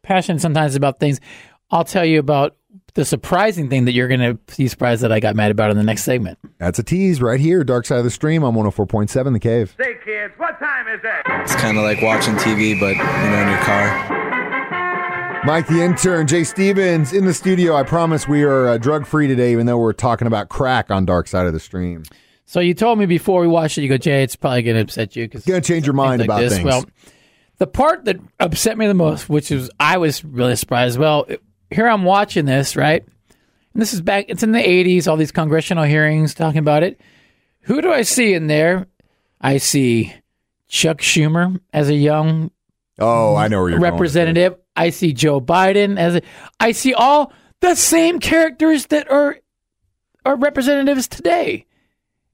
passionate 0.04 0.42
sometimes 0.42 0.76
about 0.76 1.00
things." 1.00 1.20
I'll 1.72 1.84
tell 1.84 2.04
you 2.06 2.18
about 2.20 2.56
the 3.00 3.06
surprising 3.06 3.70
thing 3.70 3.86
that 3.86 3.94
you're 3.94 4.10
going 4.10 4.20
to 4.20 4.34
be 4.58 4.68
surprised 4.68 5.04
that 5.04 5.12
I 5.14 5.22
got 5.22 5.34
mad 5.34 5.52
about 5.52 5.72
in 5.72 5.78
the 5.78 5.84
next 5.84 6.04
segment. 6.04 6.38
That's 6.58 6.80
a 6.80 6.84
tease 6.84 7.22
right 7.22 7.40
here. 7.40 7.64
Dark 7.64 7.86
side 7.86 8.00
of 8.00 8.04
the 8.04 8.12
stream 8.12 8.44
on 8.44 8.54
104.7 8.56 9.32
The 9.32 9.40
Cave. 9.40 9.74
Say, 9.82 9.96
kids, 10.04 10.34
what 10.36 10.60
time 10.60 10.86
is 10.90 11.00
it? 11.02 11.22
It's 11.42 11.56
kind 11.56 11.78
of 11.78 11.86
like 11.86 12.02
watching 12.02 12.36
TV, 12.36 12.78
but 12.78 12.98
you 12.98 13.30
know, 13.30 13.42
in 13.42 13.48
your 13.48 13.60
car. 13.60 15.46
Mike 15.46 15.66
the 15.68 15.82
intern, 15.82 16.28
Jay 16.28 16.44
Stevens 16.44 17.14
in 17.14 17.24
the 17.24 17.34
studio. 17.34 17.74
I 17.74 17.84
promise 17.84 18.28
we 18.28 18.44
are 18.44 18.68
uh, 18.68 18.78
drug 18.78 19.06
free 19.08 19.28
today, 19.28 19.54
even 19.54 19.66
though 19.66 19.78
we're 19.78 19.94
talking 19.94 20.28
about 20.28 20.50
crack 20.50 20.92
on 20.92 21.06
Dark 21.06 21.30
Side 21.30 21.48
of 21.48 21.54
the 21.54 21.60
Stream. 21.62 22.04
So 22.48 22.60
you 22.60 22.74
told 22.74 23.00
me 23.00 23.06
before 23.06 23.40
we 23.40 23.48
watched 23.48 23.78
it, 23.78 23.84
you 23.84 23.88
go, 23.88 23.98
Jay, 23.98 24.24
it's 24.24 24.36
probably 24.36 24.64
going 24.64 24.76
to 24.76 24.82
upset 24.82 25.16
you 25.16 25.26
because 25.26 25.46
Gonna 25.46 25.62
change 25.62 25.86
your 25.86 25.94
mind 25.94 26.22
about 26.22 26.50
things. 26.50 26.66
Well, 26.66 26.84
the 27.60 27.68
part 27.68 28.04
that 28.06 28.18
upset 28.42 28.78
me 28.78 28.88
the 28.88 28.94
most, 28.94 29.30
which 29.30 29.52
is 29.52 29.72
I 29.80 30.00
was 30.00 30.26
really 30.26 30.58
surprised. 30.58 31.00
Well, 31.00 31.26
here 31.72 31.88
I'm 31.88 32.04
watching 32.04 32.46
this, 32.46 32.76
right? 32.76 33.04
And 33.74 33.82
this 33.82 33.94
is 33.94 34.02
back. 34.02 34.26
It's 34.28 34.44
in 34.44 34.52
the 34.52 34.60
'80s. 34.60 35.08
All 35.08 35.18
these 35.18 35.32
congressional 35.32 35.84
hearings 35.84 36.34
talking 36.34 36.60
about 36.60 36.84
it. 36.84 37.00
Who 37.62 37.82
do 37.82 37.92
I 37.92 38.02
see 38.02 38.34
in 38.34 38.48
there? 38.48 38.88
I 39.42 39.58
see 39.58 40.14
Chuck 40.68 41.00
Schumer 41.00 41.60
as 41.72 41.90
a 41.90 41.96
young 41.96 42.52
Oh, 43.00 43.36
I 43.36 43.48
know 43.48 43.62
where 43.62 43.70
you're 43.70 43.80
going 43.80 43.92
representative. 43.92 44.56
I 44.76 44.90
see 44.90 45.14
Joe 45.14 45.40
Biden 45.42 45.98
as 45.98 46.16
a. 46.16 46.22
I 46.60 46.74
see 46.74 46.94
all 46.94 47.32
the 47.62 47.76
same 47.76 48.20
characters 48.20 48.88
that 48.88 49.10
are 49.10 49.38
are 50.26 50.36
representatives 50.36 51.08
today 51.08 51.66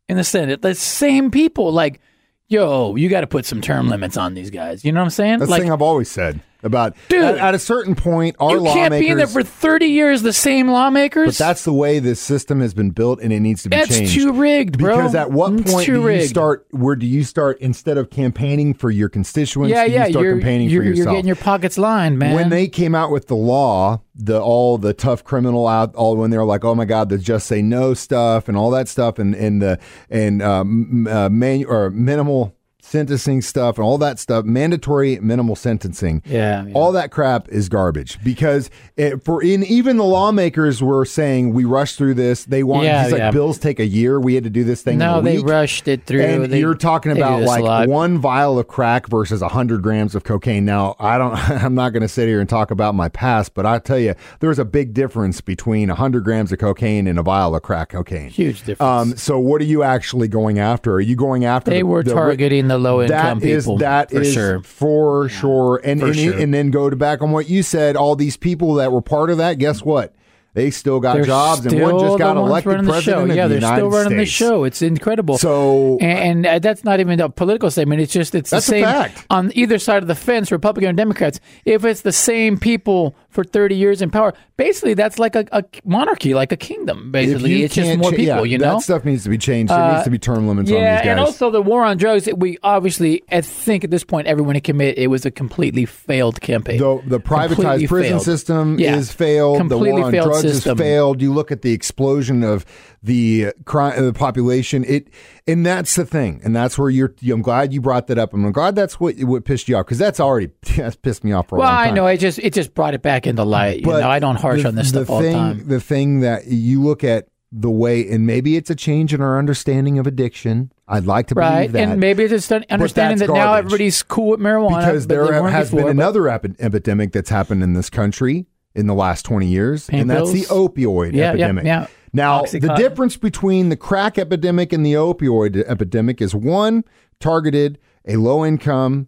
in 0.09 0.17
the 0.17 0.23
Senate. 0.23 0.61
The 0.61 0.75
same 0.75 1.31
people, 1.31 1.71
like 1.71 2.01
yo, 2.47 2.95
you 2.95 3.09
got 3.09 3.21
to 3.21 3.27
put 3.27 3.45
some 3.45 3.61
term 3.61 3.89
limits 3.89 4.17
on 4.17 4.33
these 4.33 4.49
guys. 4.49 4.83
You 4.83 4.91
know 4.91 4.99
what 4.99 5.05
I'm 5.05 5.11
saying? 5.11 5.39
That's 5.39 5.51
like, 5.51 5.59
the 5.59 5.65
thing 5.65 5.73
I've 5.73 5.81
always 5.81 6.09
said 6.09 6.41
about 6.65 6.95
Dude, 7.07 7.23
at, 7.23 7.37
at 7.37 7.53
a 7.55 7.59
certain 7.59 7.95
point, 7.95 8.35
our 8.39 8.51
you 8.57 8.63
can't 8.63 8.91
be 8.93 9.07
in 9.07 9.17
there 9.17 9.27
for 9.27 9.43
30 9.43 9.85
years, 9.85 10.21
the 10.21 10.33
same 10.33 10.67
lawmakers. 10.67 11.37
but 11.37 11.45
that's 11.45 11.63
the 11.63 11.71
way 11.73 11.99
this 11.99 12.19
system 12.19 12.59
has 12.59 12.73
been 12.73 12.89
built, 12.89 13.21
and 13.21 13.31
it 13.31 13.39
needs 13.39 13.63
to 13.63 13.69
be 13.69 13.77
That's 13.77 13.97
changed. 13.97 14.13
too 14.15 14.33
rigged, 14.33 14.77
bro. 14.77 14.97
Because 14.97 15.15
at 15.15 15.31
what 15.31 15.53
It's 15.53 15.71
point 15.71 15.85
do 15.85 16.09
you 16.09 16.21
start? 16.25 16.65
Where 16.71 16.95
do 16.95 17.05
you 17.05 17.23
start 17.23 17.59
instead 17.59 17.97
of 17.97 18.09
campaigning 18.09 18.73
for 18.73 18.89
your 18.91 19.07
constituents? 19.09 19.69
yeah, 19.71 19.85
do 19.85 19.91
you 19.91 19.97
yeah, 19.97 20.09
start 20.09 20.23
you're, 20.25 20.33
campaigning 20.33 20.69
you're, 20.69 20.81
for 20.83 20.87
yourself. 20.89 21.05
you're 21.05 21.13
getting 21.15 21.27
your 21.27 21.35
pockets 21.35 21.77
lined, 21.77 22.19
man. 22.19 22.35
when 22.35 22.49
they 22.49 22.67
came 22.67 22.95
out 22.95 23.11
with 23.11 23.27
the 23.27 23.35
law, 23.35 24.01
the 24.15 24.41
all 24.41 24.77
the 24.77 24.93
tough 24.93 25.23
criminal 25.23 25.67
out, 25.67 25.93
all 25.95 26.15
when 26.17 26.31
they 26.31 26.37
were 26.37 26.45
like, 26.45 26.63
"Oh 26.65 26.73
my 26.73 26.85
God, 26.85 27.09
the 27.09 27.17
just 27.17 27.47
say 27.47 27.61
no 27.61 27.93
stuff" 27.93 28.47
and 28.47 28.57
all 28.57 28.71
that 28.71 28.87
stuff, 28.87 29.19
and 29.19 29.35
and 29.35 29.61
the 29.61 29.79
and 30.09 30.41
um, 30.41 31.07
uh, 31.07 31.29
manu- 31.29 31.67
or 31.67 31.89
minimal 31.89 32.55
sentencing 32.85 33.41
stuff 33.41 33.77
and 33.77 33.85
all 33.85 33.97
that 33.97 34.19
stuff, 34.19 34.45
mandatory 34.45 35.19
minimal 35.19 35.55
sentencing. 35.55 36.21
Yeah, 36.25 36.65
yeah. 36.65 36.73
all 36.73 36.91
that 36.93 37.11
crap 37.11 37.49
is 37.49 37.67
garbage 37.69 38.23
because 38.23 38.69
it, 38.95 39.23
for 39.23 39.41
in 39.43 39.63
even 39.63 39.97
the 39.97 40.03
lawmakers 40.03 40.81
were 40.83 41.05
saying 41.05 41.53
we 41.53 41.65
rushed 41.65 41.97
through 41.97 42.13
this. 42.13 42.45
They 42.45 42.63
want 42.63 42.85
Yeah, 42.85 43.07
like 43.07 43.17
yeah. 43.17 43.31
bills 43.31 43.57
take 43.57 43.79
a 43.79 43.85
year. 43.85 44.19
We 44.19 44.35
had 44.35 44.43
to 44.43 44.49
do 44.49 44.63
this 44.63 44.81
thing. 44.81 44.93
in 44.93 44.99
no, 44.99 45.21
they 45.21 45.39
rushed 45.39 45.87
it 45.87 46.05
through. 46.05 46.21
And 46.21 46.45
They- 46.51 46.59
you're 46.59 46.75
talking 46.75 47.11
about 47.11 47.41
like 47.41 47.87
one 47.89 48.17
vial 48.19 48.59
of 48.59 48.67
crack 48.67 49.07
versus 49.07 49.41
hundred 49.41 49.81
grams 49.81 50.15
of 50.15 50.23
cocaine. 50.23 50.65
Now, 50.65 50.95
I 50.99 51.17
don't. 51.17 51.35
I'm 51.65 51.75
not 51.75 51.89
going 51.93 52.01
to 52.01 52.07
sit 52.07 52.27
here 52.27 52.39
and 52.39 52.47
talk 52.49 52.71
about 52.71 52.95
my 52.95 53.09
past, 53.09 53.53
but 53.53 53.65
I 53.65 53.79
tell 53.79 53.99
you, 53.99 54.13
there's 54.39 54.59
a 54.59 54.65
big 54.65 54.93
difference 54.93 55.41
between 55.41 55.89
hundred 55.89 56.23
grams 56.23 56.51
of 56.51 56.59
cocaine 56.59 57.07
and 57.07 57.17
a 57.19 57.23
vial 57.23 57.55
of 57.55 57.61
crack 57.63 57.89
cocaine. 57.89 58.29
Huge 58.29 58.59
difference. 58.63 58.81
Um, 58.81 59.17
so, 59.17 59.39
what 59.39 59.61
are 59.61 59.65
you 59.65 59.83
actually 59.83 60.27
going 60.27 60.59
after? 60.59 60.93
Are 60.93 61.01
you 61.01 61.15
going 61.15 61.45
after? 61.45 61.71
They 61.71 61.79
the- 61.79 61.85
were 61.85 62.03
the- 62.03 62.13
targeting 62.13 62.67
the 62.75 62.79
low 62.89 63.01
income 63.01 63.39
That 63.39 63.47
is 63.47 63.63
people. 63.65 63.77
that 63.79 64.11
for 64.11 64.21
is 64.21 64.33
sure. 64.33 64.61
for 64.63 65.29
sure. 65.29 65.81
And 65.83 65.99
For 65.99 66.07
and, 66.07 66.15
sure. 66.15 66.37
and 66.37 66.53
then 66.53 66.71
go 66.71 66.89
to 66.89 66.95
back 66.95 67.21
on 67.21 67.31
what 67.31 67.49
you 67.49 67.63
said. 67.63 67.95
All 67.95 68.15
these 68.15 68.37
people 68.37 68.75
that 68.75 68.91
were 68.91 69.01
part 69.01 69.29
of 69.29 69.37
that. 69.37 69.53
Guess 69.57 69.81
what? 69.83 70.13
They 70.53 70.71
still 70.71 71.01
got 71.01 71.15
They're 71.15 71.25
jobs, 71.25 71.61
and 71.65 71.71
still 71.71 71.91
one 71.93 71.99
just 71.99 72.17
got 72.17 72.37
elected 72.37 72.71
running 72.71 72.85
the 72.89 73.01
show. 73.01 73.23
of 73.23 73.27
Yeah, 73.27 73.47
the 73.49 73.55
they're 73.55 73.57
United 73.57 73.75
still 73.77 73.89
running 73.91 74.17
the 74.17 74.25
show. 74.25 74.63
It's 74.63 74.81
incredible. 74.81 75.37
So 75.37 75.97
and, 75.99 76.45
and 76.45 76.45
uh, 76.47 76.59
that's 76.59 76.85
not 76.85 77.01
even 77.01 77.19
a 77.19 77.27
political 77.29 77.69
statement. 77.69 77.99
It's 77.99 78.13
just 78.13 78.33
it's 78.35 78.51
That's 78.51 78.65
the 78.65 78.71
same 78.71 78.85
fact. 78.85 79.25
on 79.29 79.51
either 79.53 79.77
side 79.79 80.01
of 80.01 80.07
the 80.07 80.15
fence, 80.15 80.53
Republican 80.53 80.87
and 80.89 80.97
Democrats. 80.97 81.41
If 81.65 81.83
it's 81.83 82.01
the 82.03 82.13
same 82.13 82.57
people 82.57 83.17
for 83.35 83.43
thirty 83.43 83.75
years 83.75 84.01
in 84.01 84.09
power, 84.09 84.33
basically 84.57 84.95
that's 84.95 85.19
like 85.19 85.35
a, 85.35 85.45
a 85.51 85.63
monarchy, 85.83 86.33
like 86.33 86.51
a 86.51 86.57
kingdom. 86.57 87.11
Basically, 87.11 87.61
it's 87.63 87.75
just 87.75 87.97
more 87.99 88.09
cha- 88.11 88.17
people. 88.17 88.45
yeah, 88.45 88.51
you 88.53 88.57
know, 88.57 88.69
Uh, 88.69 88.73
that 88.75 88.81
stuff 88.81 89.05
needs 89.05 89.23
to 89.25 89.29
be 89.29 89.37
changed. 89.37 89.71
There 89.71 89.91
needs 89.93 90.05
to 90.05 90.09
be 90.09 90.17
term 90.17 90.47
limits 90.47 90.71
on 90.71 90.75
these 90.77 90.83
guys. 90.83 91.05
and 91.05 91.19
also 91.19 91.51
the 91.51 91.61
war 91.61 91.83
on 91.83 91.97
drugs. 91.97 92.27
We 92.35 92.57
obviously, 92.63 93.21
I 93.31 93.41
think 93.41 93.83
at 93.83 93.91
this 93.91 94.03
point, 94.03 94.25
everyone 94.27 94.59
can 94.61 94.75
admit 94.75 94.97
it 94.97 95.07
was 95.07 95.25
a 95.25 95.31
completely 95.31 95.85
failed 95.85 96.41
campaign. 96.41 96.79
the, 96.79 97.01
the 97.05 97.19
privatized 97.19 97.55
Completely 97.55 97.87
prison 97.87 98.11
failed. 98.13 98.23
system 98.23 98.79
Yeah. 98.79 98.95
is 98.95 99.11
failed. 99.11 99.57
Completely 99.57 99.89
the 99.91 99.95
war 99.97 100.05
on 100.05 100.11
drugs 100.13 100.41
system. 100.41 100.77
is 100.77 100.81
failed. 100.81 101.21
You 101.21 101.33
look 101.33 101.51
at 101.51 101.61
the 101.61 101.73
explosion 101.73 102.43
of 102.43 102.65
the 103.05 103.53
crime, 103.65 104.03
the 104.03 104.13
population. 104.13 104.83
It, 104.85 105.09
and 105.47 105.65
that's 105.65 105.95
the 105.95 106.05
thing. 106.05 106.41
And 106.43 106.55
that's 106.55 106.77
where 106.77 106.89
you're. 106.89 107.13
I'm 107.29 107.41
glad 107.41 107.71
you 107.73 107.81
brought 107.81 108.07
that 108.07 108.17
up. 108.17 108.33
I'm 108.33 108.51
glad 108.51 108.75
that's 108.75 108.99
what 108.99 109.15
what 109.19 109.45
pissed 109.45 109.69
you 109.69 109.77
off 109.77 109.85
because 109.85 109.97
that's 109.99 110.19
already 110.19 110.49
that's 110.75 110.95
pissed 110.95 111.23
me 111.23 111.31
off 111.31 111.47
for 111.49 111.55
a 111.55 111.59
well, 111.59 111.69
long 111.69 111.77
time. 111.77 111.87
I 111.89 111.95
know 111.95 112.07
it 112.07 112.17
just 112.17 112.39
it 112.39 112.53
just 112.53 112.73
brought 112.73 112.93
it 112.93 113.01
back 113.01 113.27
into 113.27 113.43
light. 113.43 113.81
You 113.81 113.87
know, 113.87 114.09
I 114.09 114.19
don't 114.19 114.35
harsh 114.37 114.63
the- 114.63 114.67
on 114.69 114.75
this 114.75 114.89
stuff 114.89 115.07
the 115.07 115.13
all 115.13 115.21
thing, 115.21 115.31
the 115.33 115.37
time. 115.37 115.67
The 115.67 115.79
thing 115.79 116.19
that 116.21 116.47
you 116.47 116.81
look 116.83 117.03
at 117.03 117.27
the 117.51 117.69
way, 117.69 118.09
and 118.09 118.25
maybe 118.27 118.57
it's 118.57 118.69
a 118.69 118.75
change 118.75 119.13
in 119.13 119.21
our 119.21 119.37
understanding 119.39 119.97
of 119.99 120.07
addiction. 120.07 120.71
I'd 120.87 121.05
like 121.05 121.27
to 121.27 121.35
Right, 121.35 121.67
believe 121.67 121.71
that. 121.73 121.81
and 121.89 121.99
maybe 121.99 122.23
it's 122.23 122.31
just 122.31 122.51
un- 122.51 122.65
understanding 122.69 123.17
that 123.19 123.27
that's 123.27 123.35
now 123.37 123.53
everybody's 123.53 124.03
cool 124.03 124.31
with 124.31 124.39
marijuana 124.39 124.79
because 124.85 125.07
there 125.07 125.49
has 125.49 125.69
before, 125.71 125.83
been 125.87 125.91
another 125.97 126.27
epi- 126.27 126.55
epidemic 126.59 127.11
that's 127.11 127.29
happened 127.29 127.63
in 127.63 127.73
this 127.73 127.89
country 127.89 128.45
in 128.75 128.87
the 128.87 128.93
last 128.93 129.23
20 129.23 129.47
years, 129.47 129.89
and 129.89 130.09
that's 130.09 130.31
the 130.33 130.41
opioid 130.43 131.13
Yeah, 131.13 131.21
yeah, 131.21 131.29
epidemic. 131.29 131.65
yeah. 131.65 131.87
Now, 132.15 132.43
the 132.43 132.73
difference 132.77 133.17
between 133.17 133.67
the 133.67 133.75
crack 133.75 134.17
epidemic 134.17 134.71
and 134.71 134.85
the 134.85 134.93
opioid 134.93 135.61
epidemic 135.67 136.21
is 136.21 136.33
one 136.33 136.85
targeted 137.19 137.77
a 138.07 138.15
low 138.15 138.45
income, 138.45 139.07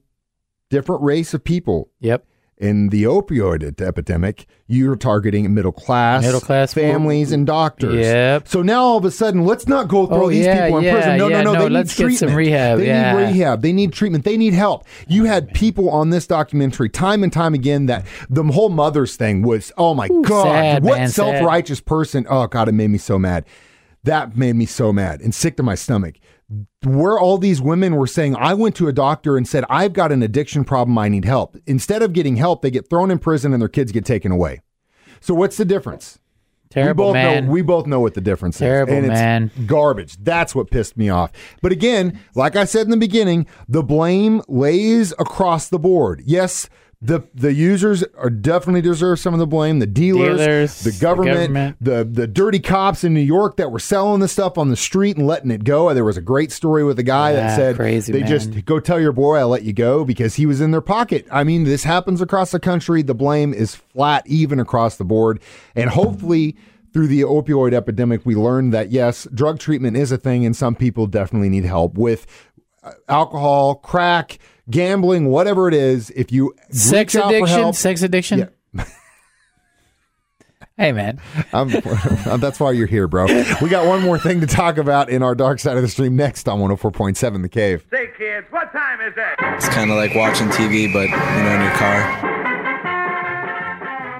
different 0.69 1.01
race 1.01 1.33
of 1.33 1.43
people. 1.43 1.89
Yep. 2.01 2.27
In 2.59 2.89
the 2.89 3.03
opioid 3.03 3.79
epidemic, 3.79 4.47
you're 4.65 4.95
targeting 4.95 5.53
middle 5.53 5.71
class, 5.71 6.23
Middle 6.23 6.41
class 6.41 6.73
families, 6.73 7.31
and 7.31 7.45
doctors. 7.45 7.93
Yep. 8.03 8.47
So 8.47 8.63
now 8.63 8.81
all 8.81 8.97
of 8.97 9.05
a 9.05 9.11
sudden, 9.11 9.45
let's 9.45 9.67
not 9.67 9.87
go 9.87 10.07
throw 10.07 10.23
Oh, 10.23 10.29
these 10.29 10.43
yeah, 10.43 10.63
people 10.65 10.79
in 10.79 10.83
yeah, 10.85 10.93
prison. 10.93 11.17
No, 11.19 11.27
yeah, 11.27 11.43
no, 11.43 11.53
no. 11.53 11.59
no, 11.59 11.63
They 11.65 11.69
let's 11.69 11.99
need 11.99 12.09
get 12.09 12.17
some 12.17 12.29
treatment. 12.29 12.37
rehab, 12.37 12.79
They 12.79 12.85
need 12.91 13.27
rehab. 13.27 13.61
They 13.61 13.73
need 13.73 13.93
treatment. 13.93 14.23
They 14.25 14.37
need 14.37 14.55
help. 14.55 14.85
You 15.07 15.25
had 15.25 15.53
people 15.53 15.91
on 15.91 16.09
this 16.09 16.25
documentary 16.25 16.89
time 16.89 17.21
and 17.23 17.31
time 17.31 17.53
again 17.53 17.85
that 17.85 18.07
the 18.27 18.43
whole 18.43 18.69
mothers 18.69 19.15
thing 19.15 19.43
was, 19.43 19.71
oh 19.77 19.93
my 19.93 20.07
God, 20.07 20.43
sad, 20.45 20.83
what 20.83 21.09
self 21.11 21.39
righteous 21.45 21.79
person. 21.79 22.25
Oh 22.27 22.47
God, 22.47 22.67
it 22.67 22.71
made 22.71 22.89
me 22.89 22.97
so 22.97 23.19
mad. 23.19 23.45
That 24.07 24.37
made 24.37 24.55
me 24.55 24.65
so 24.65 24.93
mad 24.93 25.21
and 25.21 25.35
sick 25.35 25.57
to 25.57 25.63
my 25.63 25.75
stomach. 25.75 26.15
Where 26.85 27.19
all 27.19 27.37
these 27.37 27.61
women 27.61 27.95
were 27.95 28.07
saying, 28.07 28.37
I 28.37 28.53
went 28.53 28.73
to 28.77 28.87
a 28.87 28.93
doctor 28.93 29.35
and 29.35 29.45
said, 29.45 29.65
I've 29.69 29.91
got 29.91 30.13
an 30.13 30.23
addiction 30.23 30.63
problem. 30.63 30.97
I 30.97 31.09
need 31.09 31.25
help. 31.25 31.57
Instead 31.67 32.01
of 32.01 32.13
getting 32.13 32.37
help, 32.37 32.61
they 32.61 32.71
get 32.71 32.89
thrown 32.89 33.11
in 33.11 33.19
prison 33.19 33.51
and 33.51 33.61
their 33.61 33.67
kids 33.67 33.91
get 33.91 34.05
taken 34.05 34.31
away. 34.31 34.61
So 35.19 35.33
what's 35.33 35.57
the 35.57 35.65
difference? 35.65 36.19
Terrible 36.69 37.05
we 37.05 37.07
both 37.07 37.13
man. 37.13 37.45
know 37.45 37.51
we 37.51 37.61
both 37.61 37.87
know 37.87 37.99
what 37.99 38.13
the 38.13 38.21
difference 38.21 38.57
Terrible, 38.59 38.93
is. 38.93 39.05
It's 39.05 39.09
man. 39.09 39.51
garbage. 39.65 40.17
That's 40.23 40.53
what 40.53 40.69
pissed 40.69 40.97
me 40.97 41.09
off. 41.09 41.31
But 41.61 41.71
again, 41.71 42.19
like 42.35 42.55
I 42.55 42.65
said 42.65 42.85
in 42.85 42.91
the 42.91 42.97
beginning, 42.97 43.47
the 43.67 43.83
blame 43.83 44.41
lays 44.47 45.11
across 45.13 45.69
the 45.69 45.79
board. 45.79 46.21
Yes, 46.25 46.69
the 46.99 47.21
the 47.35 47.53
users 47.53 48.03
are 48.17 48.29
definitely 48.31 48.81
deserve 48.81 49.19
some 49.19 49.33
of 49.35 49.39
the 49.39 49.45
blame. 49.45 49.77
The 49.77 49.85
dealers, 49.85 50.39
Dealers, 50.39 50.81
the 50.81 50.89
the 50.91 50.99
government, 50.99 51.37
government. 51.53 51.77
the, 51.79 52.03
the 52.03 52.25
dirty 52.25 52.59
cops 52.59 53.03
in 53.03 53.13
New 53.13 53.19
York 53.21 53.57
that 53.57 53.71
were 53.71 53.77
selling 53.77 54.19
the 54.19 54.27
stuff 54.27 54.57
on 54.57 54.69
the 54.69 54.75
street 54.75 55.15
and 55.15 55.27
letting 55.27 55.51
it 55.51 55.63
go. 55.63 55.93
There 55.93 56.03
was 56.03 56.17
a 56.17 56.21
great 56.21 56.51
story 56.51 56.83
with 56.83 56.97
a 56.97 57.03
guy 57.03 57.33
that 57.33 57.49
Yeah, 57.49 57.55
said 57.55 57.75
crazy, 57.75 58.11
they 58.13 58.21
man. 58.21 58.27
just 58.27 58.65
go 58.65 58.79
tell 58.79 58.99
your 58.99 59.11
boy 59.11 59.35
I'll 59.37 59.47
let 59.49 59.61
you 59.61 59.73
go 59.73 60.05
because 60.05 60.35
he 60.35 60.47
was 60.47 60.59
in 60.59 60.71
their 60.71 60.81
pocket. 60.81 61.27
I 61.31 61.43
mean, 61.43 61.65
this 61.65 61.83
happens 61.83 62.19
across 62.19 62.49
the 62.49 62.59
country. 62.59 63.03
The 63.03 63.13
blame 63.13 63.53
is 63.53 63.75
flat 63.75 64.25
even 64.25 64.59
across 64.59 64.97
the 64.97 65.05
board. 65.05 65.39
And 65.75 65.91
hopefully 65.91 66.55
through 66.93 67.07
the 67.07 67.21
opioid 67.21 67.73
epidemic, 67.73 68.25
we 68.25 68.33
learned 68.33 68.73
that 68.73 68.89
yes, 68.91 69.27
drug 69.35 69.59
treatment 69.59 69.95
is 69.97 70.11
a 70.11 70.17
thing 70.17 70.47
and 70.47 70.55
some 70.55 70.73
people 70.73 71.05
definitely 71.05 71.49
need 71.49 71.65
help 71.65 71.95
with 71.95 72.25
alcohol, 73.07 73.75
crack, 73.75 74.39
gambling, 74.69 75.27
whatever 75.27 75.67
it 75.67 75.73
is. 75.73 76.09
If 76.11 76.31
you 76.31 76.53
sex 76.71 77.15
reach 77.15 77.23
out 77.23 77.29
for 77.29 77.35
addiction, 77.35 77.59
help- 77.59 77.75
sex 77.75 78.01
addiction. 78.01 78.49
hey 80.77 80.91
man, 80.91 81.19
I'm, 81.53 81.69
that's 82.39 82.59
why 82.59 82.71
you're 82.71 82.87
here, 82.87 83.07
bro. 83.07 83.25
We 83.61 83.69
got 83.69 83.87
one 83.87 84.01
more 84.01 84.19
thing 84.19 84.41
to 84.41 84.47
talk 84.47 84.77
about 84.77 85.09
in 85.09 85.23
our 85.23 85.35
dark 85.35 85.59
side 85.59 85.77
of 85.77 85.83
the 85.83 85.89
stream 85.89 86.15
next 86.15 86.47
on 86.47 86.59
104.7 86.59 87.41
The 87.41 87.49
Cave. 87.49 87.85
Say, 87.91 88.09
kids, 88.17 88.47
what 88.49 88.71
time 88.71 89.01
is 89.01 89.13
it? 89.17 89.35
It's 89.55 89.69
kind 89.69 89.91
of 89.91 89.97
like 89.97 90.15
watching 90.15 90.47
TV, 90.49 90.91
but 90.91 91.09
you 91.09 91.43
know, 91.43 91.55
in 91.55 91.61
your 91.61 91.71
car. 91.71 92.46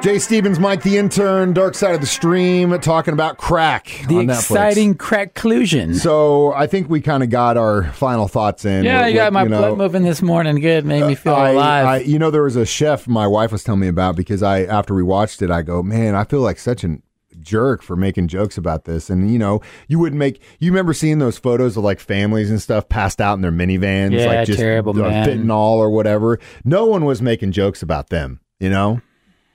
Jay 0.01 0.20
Stevens, 0.20 0.60
Mike 0.60 0.84
the 0.84 0.96
intern, 0.98 1.54
dark 1.54 1.74
side 1.75 1.94
of 1.96 2.00
the 2.01 2.08
stream, 2.08 2.77
talking 2.80 3.13
about 3.13 3.38
crack 3.38 4.06
the 4.08 4.20
exciting 4.20 4.96
crack 4.96 5.34
collusion. 5.34 5.96
So 5.96 6.54
I 6.54 6.66
think 6.68 6.88
we 6.89 7.01
kind 7.01 7.24
of 7.24 7.30
got 7.30 7.58
our 7.58 7.84
final 7.94 8.27
thoughts 8.27 8.63
in. 8.63 8.86
yeah, 8.86 9.01
What- 9.01 9.08
you 9.12 9.16
got 9.16 9.34
my 9.34 9.44
you 9.44 9.50
know, 9.50 9.58
blood 9.60 9.77
moving 9.77 10.04
this 10.04 10.22
morning. 10.22 10.60
Good, 10.62 10.86
made 10.86 11.04
me 11.06 11.16
feel 11.16 11.34
I, 11.34 11.50
alive. 11.50 11.86
I, 11.88 11.98
you 12.00 12.20
know, 12.20 12.30
there 12.32 12.44
was 12.44 12.56
a 12.56 12.66
chef 12.66 13.08
my 13.08 13.27
wife 13.27 13.51
was 13.51 13.63
telling 13.63 13.82
me 13.82 13.88
about 13.88 14.16
because 14.16 14.42
I, 14.44 14.62
after 14.63 14.94
we 14.94 15.04
watched 15.04 15.42
it, 15.42 15.50
I 15.51 15.62
go, 15.63 15.82
man, 15.84 16.16
I 16.16 16.24
feel 16.24 16.42
like 16.42 16.60
such 16.60 16.84
an 16.84 17.01
jerk 17.39 17.82
for 17.82 17.96
making 17.96 18.27
jokes 18.27 18.58
about 18.58 18.86
this. 18.86 19.10
And 19.10 19.32
you 19.32 19.39
know, 19.39 19.62
you 19.88 20.00
wouldn't 20.00 20.20
make. 20.20 20.42
You 20.60 20.72
remember 20.72 20.94
seeing 20.94 21.20
those 21.20 21.38
photos 21.38 21.75
of 21.75 21.84
like 21.84 22.00
families 22.00 22.50
and 22.50 22.62
stuff 22.62 22.88
passed 22.88 23.20
out 23.20 23.34
in 23.34 23.42
their 23.42 23.51
minivans, 23.51 24.12
Yeah, 24.12 24.27
like 24.27 24.46
just 24.46 24.60
terrible, 24.60 24.92
uh, 25.04 25.10
man. 25.10 25.27
fentanyl 25.27 25.77
or 25.77 25.89
whatever. 25.89 26.39
No 26.63 26.86
one 26.86 27.04
was 27.04 27.22
making 27.22 27.51
jokes 27.51 27.82
about 27.82 28.10
them. 28.10 28.39
You 28.60 28.70
know, 28.72 29.01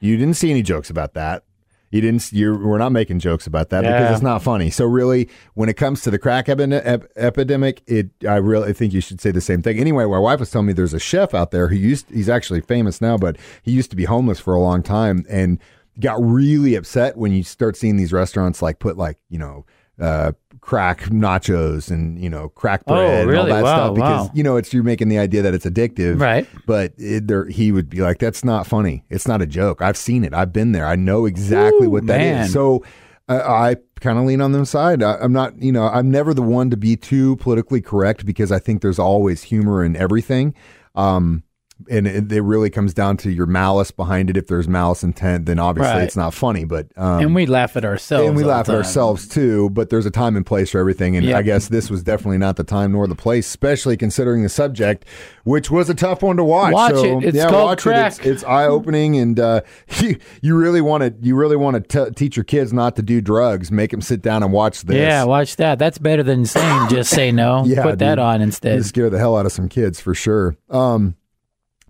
you 0.02 0.16
didn't 0.16 0.34
see 0.34 0.50
any 0.50 0.62
jokes 0.62 0.90
about 0.90 1.14
that. 1.14 1.44
You 1.90 2.00
didn't. 2.00 2.32
You 2.32 2.54
we're 2.54 2.78
not 2.78 2.90
making 2.90 3.18
jokes 3.20 3.46
about 3.46 3.68
that 3.68 3.82
because 3.82 4.12
it's 4.14 4.22
not 4.22 4.42
funny. 4.42 4.70
So 4.70 4.86
really, 4.86 5.28
when 5.54 5.68
it 5.68 5.74
comes 5.74 6.00
to 6.02 6.10
the 6.10 6.18
crack 6.18 6.48
epi- 6.48 6.72
ep- 6.72 7.12
epidemic, 7.16 7.82
it 7.86 8.10
I 8.26 8.36
really 8.36 8.72
think 8.72 8.94
you 8.94 9.02
should 9.02 9.20
say 9.20 9.30
the 9.30 9.42
same 9.42 9.60
thing. 9.60 9.78
Anyway, 9.78 10.06
my 10.06 10.18
wife 10.18 10.40
was 10.40 10.50
telling 10.50 10.66
me 10.66 10.72
there's 10.72 10.94
a 10.94 10.98
chef 10.98 11.34
out 11.34 11.50
there 11.50 11.68
who 11.68 11.76
used. 11.76 12.10
He's 12.10 12.30
actually 12.30 12.62
famous 12.62 13.02
now, 13.02 13.18
but 13.18 13.36
he 13.62 13.72
used 13.72 13.90
to 13.90 13.96
be 13.96 14.04
homeless 14.04 14.40
for 14.40 14.54
a 14.54 14.60
long 14.60 14.82
time 14.82 15.26
and 15.28 15.58
got 16.00 16.18
really 16.22 16.74
upset 16.76 17.18
when 17.18 17.32
you 17.32 17.42
start 17.42 17.76
seeing 17.76 17.96
these 17.96 18.12
restaurants 18.12 18.62
like 18.62 18.78
put 18.78 18.96
like 18.96 19.18
you 19.28 19.38
know. 19.38 19.66
Uh, 20.00 20.32
crack 20.62 21.00
nachos 21.10 21.90
and 21.90 22.18
you 22.22 22.30
know 22.30 22.48
crack 22.50 22.82
Oh, 22.86 22.94
bread 22.94 23.28
and 23.28 23.36
all 23.36 23.46
that 23.46 23.64
Wow, 23.64 23.76
stuff 23.76 23.94
because 23.96 24.28
wow. 24.28 24.30
you 24.32 24.42
know 24.44 24.56
it's 24.56 24.72
you're 24.72 24.84
making 24.84 25.08
the 25.08 25.18
idea 25.18 25.42
that 25.42 25.52
it's 25.54 25.66
addictive 25.66 26.20
Right. 26.20 26.46
but 26.66 26.94
it, 26.96 27.26
there, 27.26 27.46
he 27.46 27.72
would 27.72 27.90
be 27.90 28.00
like, 28.00 28.18
"That's 28.20 28.44
not 28.44 28.66
funny. 28.66 29.04
It's 29.10 29.26
not 29.28 29.42
a 29.42 29.46
joke. 29.46 29.82
I've 29.82 29.96
seen 29.96 30.24
it. 30.24 30.32
I've 30.32 30.52
been 30.52 30.70
there. 30.72 30.86
I 30.86 30.94
know 30.96 31.26
exactly 31.26 31.88
Ooh, 31.88 31.90
what 31.90 32.06
that 32.06 32.20
is." 32.20 32.26
man. 32.36 32.48
So, 32.48 32.84
I, 33.28 33.40
I 33.70 33.76
kind 34.00 34.18
of 34.18 34.24
lean 34.24 34.40
on 34.40 34.52
them 34.52 34.64
side. 34.64 35.02
I, 35.02 35.16
I'm 35.20 35.32
not, 35.32 35.60
you 35.60 35.72
know, 35.72 35.84
I'm 35.88 36.10
never 36.10 36.32
the 36.32 36.42
one 36.42 36.70
to 36.70 36.76
be 36.76 36.96
too 36.96 37.36
politically 37.36 37.80
correct 37.80 38.24
because 38.24 38.50
I 38.52 38.58
think 38.60 38.82
there's 38.82 38.98
always 38.98 39.42
humor 39.42 39.84
in 39.84 39.96
everything. 39.96 40.54
Um, 40.94 41.42
and 41.90 42.06
it, 42.06 42.30
it 42.32 42.42
really 42.42 42.70
comes 42.70 42.92
down 42.94 43.16
to 43.18 43.30
your 43.30 43.46
malice 43.46 43.90
behind 43.90 44.30
it. 44.30 44.36
If 44.36 44.46
there's 44.46 44.68
malice 44.68 45.02
intent, 45.02 45.46
then 45.46 45.58
obviously 45.58 45.92
Right. 45.94 46.02
it's 46.02 46.16
not 46.16 46.34
funny. 46.34 46.64
But 46.64 46.88
um, 46.96 47.20
and 47.20 47.34
we 47.34 47.46
laugh 47.46 47.76
at 47.76 47.84
ourselves. 47.84 48.26
and 48.28 48.36
we 48.36 48.44
laugh 48.44 48.68
at 48.68 48.74
ourselves 48.74 49.26
too, 49.28 49.70
but 49.70 49.90
there's 49.90 50.06
a 50.06 50.10
time 50.10 50.36
and 50.36 50.44
place 50.46 50.70
for 50.70 50.78
everything. 50.78 51.16
And 51.16 51.26
Yep. 51.26 51.36
I 51.36 51.42
guess 51.42 51.68
this 51.68 51.90
was 51.90 52.02
definitely 52.02 52.38
not 52.38 52.56
the 52.56 52.64
time 52.64 52.92
nor 52.92 53.06
the 53.06 53.14
place, 53.14 53.46
especially 53.46 53.96
considering 53.96 54.42
the 54.42 54.48
subject, 54.48 55.04
which 55.44 55.70
was 55.70 55.88
a 55.90 55.94
tough 55.94 56.22
one 56.22 56.36
to 56.36 56.44
watch. 56.44 56.72
Watch 56.72 56.94
so, 56.94 57.18
it. 57.20 57.24
It's 57.24 57.36
yeah, 57.36 57.48
called 57.48 57.64
watch 57.64 57.82
Crack. 57.82 58.12
it. 58.12 58.18
It's, 58.18 58.26
it's 58.26 58.44
eye 58.44 58.66
opening, 58.66 59.16
and 59.16 59.38
uh, 59.38 59.62
you, 60.00 60.16
you 60.40 60.56
really 60.56 60.80
want 60.80 61.02
to 61.02 61.14
you 61.26 61.34
really 61.36 61.56
want 61.56 61.88
to 61.88 62.10
teach 62.12 62.36
your 62.36 62.44
kids 62.44 62.72
not 62.72 62.96
to 62.96 63.02
do 63.02 63.20
drugs. 63.20 63.70
Make 63.72 63.90
them 63.90 64.00
sit 64.00 64.22
down 64.22 64.42
and 64.42 64.52
watch 64.52 64.82
this. 64.82 64.96
Yeah, 64.96 65.24
watch 65.24 65.56
that. 65.56 65.78
That's 65.78 65.98
better 65.98 66.22
than 66.22 66.44
saying 66.46 66.88
just 66.88 67.10
say 67.10 67.32
no. 67.32 67.64
Yeah, 67.72 67.82
Put 67.82 67.98
that 68.00 68.18
on 68.18 68.42
instead. 68.42 68.84
Scare 68.84 69.08
the 69.08 69.18
hell 69.18 69.36
out 69.36 69.46
of 69.46 69.52
some 69.52 69.68
kids 69.68 70.00
for 70.00 70.14
sure. 70.14 70.56
Um, 70.68 71.14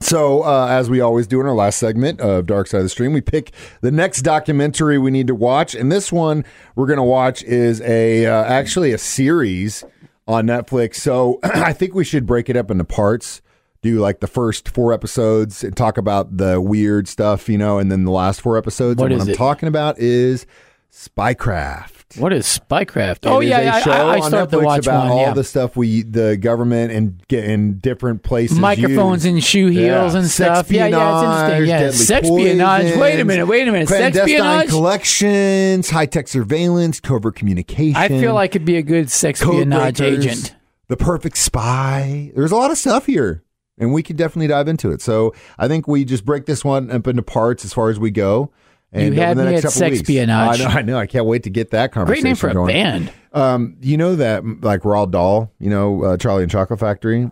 so, 0.02 0.42
uh, 0.42 0.66
as 0.68 0.90
we 0.90 1.00
always 1.00 1.26
do 1.26 1.40
in 1.40 1.46
our 1.46 1.54
last 1.54 1.78
segment 1.78 2.20
of 2.20 2.46
Dark 2.46 2.66
Side 2.66 2.78
of 2.78 2.84
the 2.84 2.88
Stream, 2.88 3.12
we 3.12 3.20
pick 3.20 3.52
the 3.80 3.90
next 3.90 4.22
documentary 4.22 4.98
we 4.98 5.10
need 5.10 5.26
to 5.28 5.34
watch, 5.34 5.74
and 5.74 5.90
this 5.90 6.12
one 6.12 6.44
we're 6.74 6.86
going 6.86 6.98
to 6.98 7.02
watch 7.02 7.42
is 7.44 7.80
a 7.82 8.26
uh, 8.26 8.44
actually 8.44 8.92
a 8.92 8.98
series 8.98 9.84
on 10.26 10.46
Netflix. 10.46 10.96
So, 10.96 11.40
I 11.42 11.72
think 11.72 11.94
we 11.94 12.04
should 12.04 12.26
break 12.26 12.48
it 12.48 12.56
up 12.56 12.70
into 12.70 12.84
parts. 12.84 13.42
Do 13.82 13.98
like 13.98 14.20
the 14.20 14.28
first 14.28 14.68
four 14.68 14.92
episodes 14.92 15.64
and 15.64 15.76
talk 15.76 15.98
about 15.98 16.36
the 16.36 16.60
weird 16.60 17.08
stuff, 17.08 17.48
you 17.48 17.58
know, 17.58 17.78
and 17.78 17.90
then 17.90 18.04
the 18.04 18.12
last 18.12 18.40
four 18.40 18.56
episodes. 18.56 19.00
What 19.00 19.10
and 19.10 19.18
what 19.18 19.26
I'm 19.26 19.32
it? 19.32 19.36
talking 19.36 19.68
about 19.68 19.98
is 19.98 20.46
Spycraft. 20.92 22.01
What 22.16 22.32
is 22.32 22.46
Spycraft? 22.46 23.18
Oh, 23.24 23.28
it 23.30 23.34
Oh 23.34 23.40
is 23.40 23.48
yeah, 23.48 23.60
yeah, 23.60 23.80
show 23.80 23.90
I, 23.90 24.14
I 24.16 24.20
started 24.28 24.50
to 24.56 24.64
watch 24.64 24.86
about 24.86 25.08
one. 25.08 25.18
all 25.28 25.34
the 25.34 25.44
stuff 25.44 25.76
we 25.76 26.02
the 26.02 26.36
government 26.36 26.92
and 26.92 27.26
get 27.28 27.44
in 27.44 27.78
different 27.78 28.22
places. 28.22 28.58
Microphones 28.58 29.24
use. 29.24 29.32
and 29.32 29.44
shoe 29.44 29.68
heels 29.68 30.14
Yeah. 30.14 30.18
and 30.20 30.28
stuff. 30.28 30.70
Yeah, 30.70 30.86
yeah, 30.86 31.48
it's 31.48 31.62
interesting. 31.62 32.08
Yeah, 32.08 32.20
sexpionage. 32.20 32.82
deadly 32.82 33.00
Wait 33.00 33.20
a 33.20 33.24
minute, 33.24 33.46
wait 33.46 33.68
a 33.68 33.72
minute. 33.72 33.88
clandestine 33.88 34.38
Sexpionage? 34.40 34.68
collections, 34.68 35.90
high 35.90 36.06
tech 36.06 36.28
surveillance, 36.28 37.00
covert 37.00 37.34
communication. 37.36 37.96
I 37.96 38.08
feel 38.08 38.34
like 38.34 38.54
it'd 38.54 38.64
be 38.66 38.76
a 38.76 38.82
good 38.82 39.06
sexpionage 39.06 39.96
breakers, 39.98 40.26
agent. 40.26 40.54
the 40.88 40.96
perfect 40.96 41.36
spy. 41.36 42.30
There's 42.34 42.52
a 42.52 42.56
lot 42.56 42.70
of 42.70 42.78
stuff 42.78 43.06
here, 43.06 43.42
and 43.78 43.92
we 43.92 44.02
could 44.02 44.16
definitely 44.16 44.48
dive 44.48 44.68
into 44.68 44.90
it. 44.90 45.00
So 45.00 45.34
I 45.58 45.68
think 45.68 45.86
we 45.88 46.04
just 46.04 46.24
break 46.24 46.46
this 46.46 46.64
one 46.64 46.90
up 46.90 47.06
into 47.06 47.22
parts 47.22 47.64
as 47.64 47.72
far 47.72 47.90
as 47.90 47.98
we 47.98 48.10
go. 48.10 48.50
And 48.92 49.14
You 49.14 49.20
had 49.20 49.36
me 49.38 49.54
at 49.54 49.64
sexpionage. 49.64 50.28
I 50.28 50.56
know, 50.58 50.64
I 50.66 50.82
know. 50.82 50.98
I 50.98 51.06
can't 51.06 51.24
wait 51.26 51.44
to 51.44 51.50
get 51.50 51.70
that 51.70 51.92
conversation 51.92 52.22
Great 52.22 52.28
name 52.28 52.36
for 52.36 52.48
a 52.50 52.54
going. 52.54 52.66
band. 52.68 53.12
Um, 53.32 53.76
you 53.80 53.96
know 53.96 54.16
that 54.16 54.44
like 54.62 54.82
Roald 54.82 55.10
Dahl, 55.12 55.50
you 55.58 55.70
know 55.70 56.04
uh, 56.04 56.16
Charlie 56.18 56.42
and 56.42 56.52
Chocolate 56.52 56.78
Factory. 56.80 57.30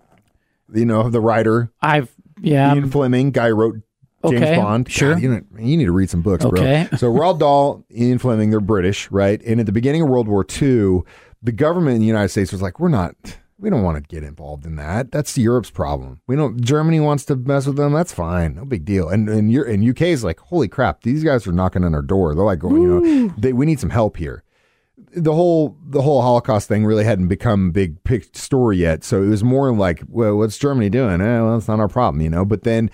You 0.73 0.87
know 0.87 1.11
the 1.11 1.21
writer 1.21 1.71
I've 1.83 2.11
yeah. 2.41 2.75
Ian 2.75 2.91
Fleming, 2.91 3.31
guy 3.33 3.51
wrote 3.51 3.75
James 4.25 4.43
Okay, 4.43 4.57
Bond. 4.57 4.87
God, 4.87 4.93
sure. 4.93 5.19
you, 5.19 5.29
know, 5.31 5.43
you 5.59 5.77
need 5.77 5.85
to 5.87 5.93
read 5.93 6.09
some 6.11 6.23
books, 6.23 6.45
Okay. 6.45 6.87
bro. 6.91 6.99
So 6.99 7.13
Roald 7.13 7.39
Dahl, 7.39 7.85
Ian 7.95 8.19
Fleming, 8.19 8.51
they're 8.51 8.61
British, 8.61 9.11
right? 9.11 9.41
And 9.43 9.61
at 9.61 9.67
the 9.67 9.73
beginning 9.73 10.03
of 10.03 10.09
World 10.09 10.29
War 10.29 10.45
II, 10.45 11.01
the 11.43 11.53
government 11.53 11.97
in 11.97 12.01
the 12.01 12.07
United 12.07 12.29
States 12.29 12.53
was 12.53 12.63
like, 12.63 12.81
"We're 12.81 12.89
not." 12.89 13.15
We 13.61 13.71
don't 13.71 13.83
want 13.83 13.97
to 13.97 14.03
get 14.03 14.25
involved 14.25 14.65
in 14.65 14.77
that. 14.77 15.13
That's 15.13 15.37
Europe's 15.37 15.71
problem. 15.71 16.21
We 16.27 16.35
don't. 16.35 16.61
Germany 16.61 17.01
wants 17.01 17.25
to 17.27 17.37
mess 17.37 17.67
with 17.67 17.77
them. 17.77 17.93
That's 17.93 18.13
fine. 18.13 18.55
No 18.55 18.65
big 18.65 18.85
deal. 18.85 19.09
And 19.09 19.29
and, 19.29 19.89
UK 19.89 20.03
is 20.03 20.25
like, 20.25 20.41
holy 20.41 20.69
crap, 20.69 21.03
these 21.03 21.23
guys 21.23 21.47
are 21.47 21.53
knocking 21.53 21.85
on 21.85 21.95
our 21.95 22.03
door. 22.03 22.35
They're 22.35 22.45
like, 22.45 22.61
going, 22.61 22.83
you 22.83 23.01
know, 23.01 23.35
they, 23.37 23.53
we 23.53 23.67
need 23.67 23.81
some 23.81 23.91
help 23.91 24.17
here 24.17 24.43
the 25.13 25.35
whole 25.35 25.77
the 25.89 26.03
whole 26.03 26.23
Holocaust 26.23 26.69
thing 26.69 26.85
really 26.85 27.05
hadn't 27.05 27.29
become 27.29 27.69
a 27.69 27.73
big 27.73 28.03
pic- 28.05 28.37
story 28.37 28.79
yet. 28.79 29.05
So 29.05 29.23
it 29.23 29.29
was 29.29 29.43
more 29.43 29.73
like, 29.73 30.03
well, 30.09 30.37
what's 30.37 30.59
Germany 30.59 30.91
doing? 30.91 31.21
Eh, 31.21 31.41
well, 31.41 31.57
it's 31.57 31.69
not 31.69 31.81
our 31.81 31.89
problem, 31.89 32.21
you 32.21 32.31
know. 32.31 32.45
But 32.45 32.63
then 32.63 32.91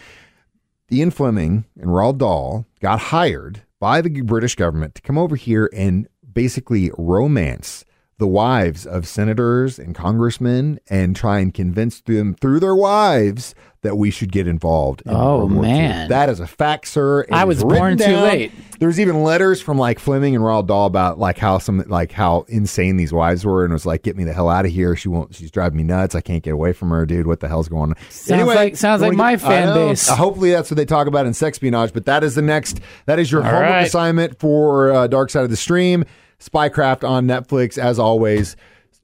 Ian 0.90 1.10
Fleming 1.10 1.64
and 1.78 1.90
Roald 1.90 2.18
Dahl 2.18 2.66
got 2.80 3.00
hired 3.00 3.62
by 3.80 4.00
the 4.00 4.20
British 4.22 4.54
government 4.54 4.94
to 4.94 5.02
come 5.02 5.18
over 5.18 5.36
here 5.36 5.70
and 5.72 6.08
basically 6.32 6.90
romance 6.96 7.84
the 8.18 8.26
wives 8.26 8.86
of 8.86 9.06
senators 9.06 9.78
and 9.78 9.94
congressmen 9.94 10.80
and 10.88 11.14
try 11.14 11.38
and 11.38 11.52
convince 11.52 12.00
them 12.00 12.34
through 12.40 12.60
their 12.60 12.74
wives 12.74 13.54
that 13.82 13.96
we 13.96 14.10
should 14.10 14.32
get 14.32 14.48
involved. 14.48 15.02
In 15.04 15.12
Oh, 15.14 15.46
man. 15.46 16.08
that 16.08 16.28
is 16.30 16.40
a 16.40 16.46
fact, 16.46 16.88
sir. 16.88 17.20
It 17.20 17.32
I 17.32 17.44
was 17.44 17.62
born 17.62 17.98
too 17.98 18.16
late. 18.16 18.52
There's 18.80 18.98
even 18.98 19.22
letters 19.22 19.60
from 19.60 19.78
like 19.78 19.98
Fleming 19.98 20.34
and 20.34 20.42
Roald 20.42 20.66
Dahl 20.66 20.86
about 20.86 21.18
like 21.18 21.36
how 21.38 21.58
some 21.58 21.84
like 21.86 22.10
how 22.10 22.46
insane 22.48 22.96
these 22.96 23.12
wives 23.12 23.44
were, 23.44 23.64
and 23.64 23.72
was 23.72 23.86
like, 23.86 24.02
"Get 24.02 24.16
me 24.16 24.24
the 24.24 24.32
hell 24.32 24.48
out 24.48 24.66
of 24.66 24.72
here! 24.72 24.96
She 24.96 25.08
won't. 25.08 25.34
She's 25.34 25.50
driving 25.50 25.76
me 25.78 25.84
nuts. 25.84 26.14
I 26.14 26.20
can't 26.20 26.42
get 26.42 26.52
away 26.54 26.72
from 26.72 26.90
her, 26.90 27.06
dude. 27.06 27.26
What 27.26 27.40
the 27.40 27.48
hell's 27.48 27.68
going 27.68 27.90
on?" 27.90 27.96
Sounds 28.10 28.46
like- 28.46 28.76
sounds 28.76 29.02
like 29.02 29.12
my 29.14 29.32
I 29.32 29.36
fan 29.36 29.72
base. 29.74 30.10
Uh, 30.10 30.16
hopefully, 30.16 30.50
that's 30.50 30.70
what 30.70 30.76
they 30.76 30.84
talk 30.84 31.06
about 31.06 31.26
in 31.26 31.32
Sexpionage. 31.32 31.92
But 31.92 32.06
that 32.06 32.24
is 32.24 32.34
the 32.34 32.42
next. 32.42 32.80
That 33.06 33.18
is 33.18 33.30
your 33.30 33.42
All 33.44 33.50
homework 33.50 33.70
right. 33.70 33.86
assignment 33.86 34.38
for 34.40 34.90
uh, 34.92 35.06
Dark 35.06 35.30
Side 35.30 35.44
of 35.44 35.50
the 35.50 35.56
Stream. 35.56 36.04
Spycraft 36.40 37.08
on 37.08 37.26
Netflix, 37.26 37.78
as 37.78 37.98
always. 37.98 38.56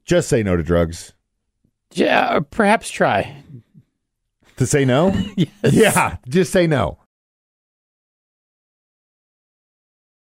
Just 0.05 0.29
say 0.29 0.43
no 0.43 0.55
to 0.55 0.63
drugs. 0.63 1.13
Yeah, 1.93 2.35
or 2.35 2.41
perhaps 2.41 2.89
try. 2.89 3.43
To 4.57 4.65
say 4.65 4.85
no? 4.85 5.15
Yeah, 5.63 6.17
just 6.27 6.51
say 6.51 6.67
no. 6.67 6.99